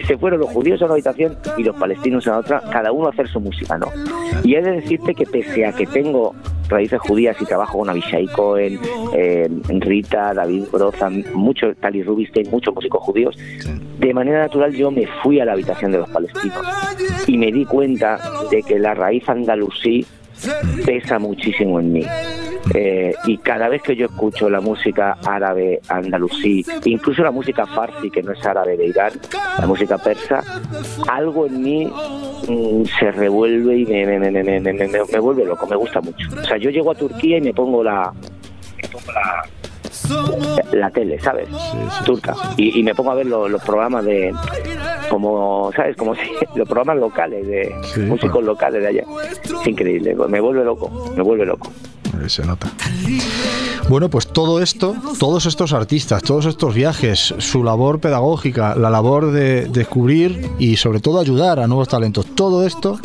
se 0.06 0.18
fueron 0.18 0.40
los 0.40 0.50
judíos 0.50 0.82
a 0.82 0.86
una 0.86 0.94
habitación 0.96 1.38
y 1.58 1.64
los 1.64 1.76
palestinos 1.76 2.28
a 2.28 2.40
otra, 2.40 2.62
cada 2.72 2.92
uno 2.92 3.08
a 3.08 3.10
hacer 3.12 3.28
su 3.28 3.40
música, 3.40 3.78
¿no? 3.78 3.88
Y 4.44 4.56
he 4.56 4.62
de 4.62 4.72
decirte 4.72 5.14
que 5.14 5.26
pese 5.26 5.66
a 5.66 5.72
que 5.72 5.86
tengo 5.86 6.36
raíces 6.70 7.00
judías 7.02 7.36
y 7.42 7.46
trabajo 7.46 7.80
con 7.80 7.90
Abishai 7.90 8.28
Cohen, 8.28 8.80
eh, 9.14 9.50
Rita, 9.68 10.34
David 10.34 10.66
Broza, 10.72 11.10
mucho, 11.34 11.74
Tali 11.76 12.04
Rubinstein, 12.04 12.50
muchos 12.52 12.74
músicos 12.74 13.02
judíos, 13.04 13.38
de 14.00 14.14
manera 14.14 14.40
natural 14.40 14.74
yo 14.74 14.92
me 14.92 15.08
fui 15.24 15.40
a 15.40 15.46
la 15.46 15.54
habitación 15.54 15.92
de 15.92 15.98
los 15.98 16.10
palestinos 16.10 16.66
y 17.28 17.38
me 17.38 17.52
di 17.52 17.66
cuenta 17.66 18.20
de 18.52 18.64
que 18.64 18.80
la 18.80 18.94
raíz 18.94 19.28
andalusí 19.28 20.06
pesa 20.86 21.20
muchísimo 21.20 21.80
en 21.80 21.94
mí 21.94 22.06
Eh, 22.74 23.16
y 23.26 23.38
cada 23.38 23.68
vez 23.68 23.82
que 23.82 23.96
yo 23.96 24.06
escucho 24.06 24.50
la 24.50 24.62
música 24.62 25.18
árabe, 25.26 25.80
andalusí, 25.88 26.64
incluso 26.86 27.24
la 27.24 27.32
música 27.32 27.66
farsi, 27.66 28.12
que 28.12 28.22
no 28.22 28.32
es 28.34 28.46
árabe 28.46 28.78
de 28.78 28.88
Irán, 28.88 29.14
la 29.58 29.66
música 29.66 29.98
persa, 29.98 30.44
algo 31.10 31.48
en 31.48 31.64
mí 31.64 31.92
mm, 32.48 32.84
se 33.00 33.12
revuelve 33.12 33.78
y 33.78 33.86
me, 33.86 34.06
me, 34.06 34.20
me, 34.20 34.44
me, 34.44 34.60
me, 34.62 35.20
vuelve 35.20 35.46
loco, 35.46 35.66
me 35.66 35.78
gusta 35.78 36.00
mucho. 36.02 36.28
O 36.40 36.46
sea, 36.46 36.58
yo 36.58 36.70
llego 36.70 36.92
a 36.92 36.96
Turquía 36.96 37.38
y 37.38 37.42
me 37.42 37.54
pongo 37.54 37.84
la, 37.84 38.14
me 38.82 38.90
pongo 38.90 39.12
la 39.14 39.46
la 40.72 40.90
tele, 40.90 41.20
¿sabes? 41.20 41.48
Turca. 42.06 42.34
Y, 42.58 42.82
me 42.84 42.94
pongo 42.96 43.12
a 43.12 43.16
ver 43.16 43.26
los 43.28 43.62
programas 43.64 44.06
de, 44.06 44.34
como, 45.10 45.72
¿sabes? 45.76 45.96
Como 45.96 46.16
si 46.16 46.22
los 46.56 46.68
programas 46.68 46.98
locales, 46.98 47.48
de 47.48 48.06
músicos 48.08 48.44
locales 48.44 48.82
de 48.82 48.88
allá. 48.88 49.04
Es 49.62 49.68
increíble, 49.68 50.16
me 50.16 50.40
vuelve 50.40 50.64
loco, 50.64 51.12
me 51.16 51.24
vuelve 51.24 51.46
loco. 51.46 51.72
Se 52.28 52.46
nota. 52.46 52.70
Bueno, 53.88 54.10
pues 54.10 54.28
todo 54.28 54.62
esto, 54.62 54.96
todos 55.20 55.46
estos 55.46 55.74
artistas, 55.74 56.22
todos 56.22 56.46
estos 56.46 56.76
viajes, 56.76 57.34
su 57.38 57.64
labor 57.64 58.00
pedagógica, 58.00 58.76
la 58.76 58.90
labor 58.90 59.32
de 59.32 59.68
descubrir 59.68 60.50
y 60.60 60.76
sobre 60.76 61.00
todo 61.00 61.20
ayudar 61.20 61.60
a 61.60 61.68
nuevos 61.68 61.88
talentos, 61.88 62.26
todo 62.36 62.66
esto 62.66 63.00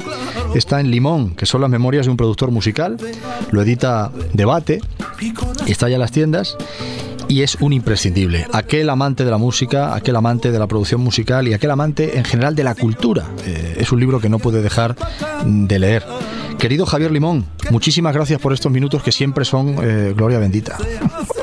está 0.54 0.80
en 0.80 0.90
Limón, 0.90 1.34
que 1.36 1.46
son 1.46 1.60
las 1.60 1.70
memorias 1.70 2.06
de 2.06 2.10
un 2.10 2.16
productor 2.16 2.50
musical, 2.50 2.96
lo 3.50 3.62
edita 3.62 4.10
Debate, 4.32 4.80
está 5.66 5.88
ya 5.88 5.94
en 5.94 6.00
las 6.00 6.12
tiendas 6.12 6.56
y 7.34 7.42
es 7.42 7.56
un 7.56 7.72
imprescindible. 7.72 8.46
Aquel 8.52 8.88
amante 8.88 9.24
de 9.24 9.30
la 9.32 9.38
música, 9.38 9.96
aquel 9.96 10.14
amante 10.14 10.52
de 10.52 10.58
la 10.60 10.68
producción 10.68 11.00
musical 11.00 11.48
y 11.48 11.52
aquel 11.52 11.72
amante 11.72 12.16
en 12.16 12.24
general 12.24 12.54
de 12.54 12.62
la 12.62 12.76
cultura. 12.76 13.24
Eh, 13.44 13.74
es 13.78 13.90
un 13.90 13.98
libro 13.98 14.20
que 14.20 14.28
no 14.28 14.38
puede 14.38 14.62
dejar 14.62 14.94
de 15.44 15.78
leer. 15.80 16.04
Querido 16.60 16.86
Javier 16.86 17.10
Limón, 17.10 17.44
muchísimas 17.72 18.14
gracias 18.14 18.40
por 18.40 18.52
estos 18.52 18.70
minutos 18.70 19.02
que 19.02 19.10
siempre 19.10 19.44
son 19.44 19.74
eh, 19.82 20.14
gloria 20.16 20.38
bendita. 20.38 20.78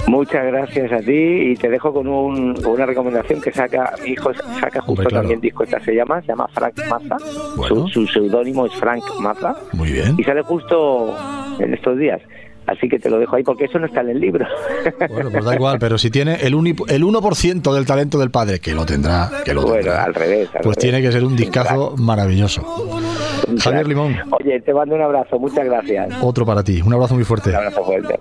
Muchas 0.07 0.45
gracias 0.45 0.93
a 0.93 0.99
ti 0.99 1.11
y 1.11 1.55
te 1.57 1.67
dejo 1.67 1.91
con 1.91 2.07
una 2.07 2.85
recomendación 2.85 3.41
que 3.41 3.51
saca 3.51 3.93
mi 4.01 4.11
hijo 4.11 4.31
saca 4.61 4.79
justo 4.79 5.09
también 5.09 5.41
disco 5.41 5.63
esta 5.63 5.83
se 5.83 5.93
llama 5.93 6.21
se 6.21 6.27
llama 6.27 6.47
Frank 6.53 6.79
Maza 6.89 7.17
su, 7.91 8.07
seudónimo 8.07 8.65
es 8.65 8.73
Frank 8.73 9.03
Maza 9.19 9.55
muy 9.73 9.91
bien 9.91 10.15
y 10.17 10.23
sale 10.23 10.41
justo 10.41 11.15
en 11.59 11.73
estos 11.73 11.97
días 11.97 12.21
Así 12.67 12.87
que 12.87 12.99
te 12.99 13.09
lo 13.09 13.19
dejo 13.19 13.35
ahí 13.35 13.43
porque 13.43 13.65
eso 13.65 13.79
no 13.79 13.87
está 13.87 14.01
en 14.01 14.09
el 14.09 14.19
libro. 14.19 14.45
Bueno, 15.09 15.29
pues 15.31 15.43
da 15.43 15.55
igual, 15.55 15.77
pero 15.79 15.97
si 15.97 16.09
tiene 16.09 16.35
el, 16.35 16.53
el 16.53 17.03
1% 17.03 17.73
del 17.73 17.85
talento 17.85 18.19
del 18.19 18.31
padre, 18.31 18.59
que 18.59 18.73
lo 18.73 18.85
tendrá, 18.85 19.29
que 19.43 19.53
lo 19.53 19.63
bueno, 19.63 19.91
al 19.91 20.13
revés. 20.13 20.49
pues 20.61 20.77
tiene 20.77 21.01
que 21.01 21.11
ser 21.11 21.23
un 21.25 21.35
discazo 21.35 21.95
maravilloso. 21.97 22.61
Javier 23.59 23.87
Limón. 23.87 24.15
Oye, 24.39 24.61
te 24.61 24.73
mando 24.73 24.95
un 24.95 25.01
abrazo, 25.01 25.39
muchas 25.39 25.65
gracias. 25.65 26.13
Otro 26.21 26.45
para 26.45 26.63
ti, 26.63 26.81
un 26.81 26.93
abrazo 26.93 27.15
muy 27.15 27.23
fuerte. 27.23 27.49
Un 27.49 27.55
abrazo 27.55 27.83
fuerte. 27.83 28.19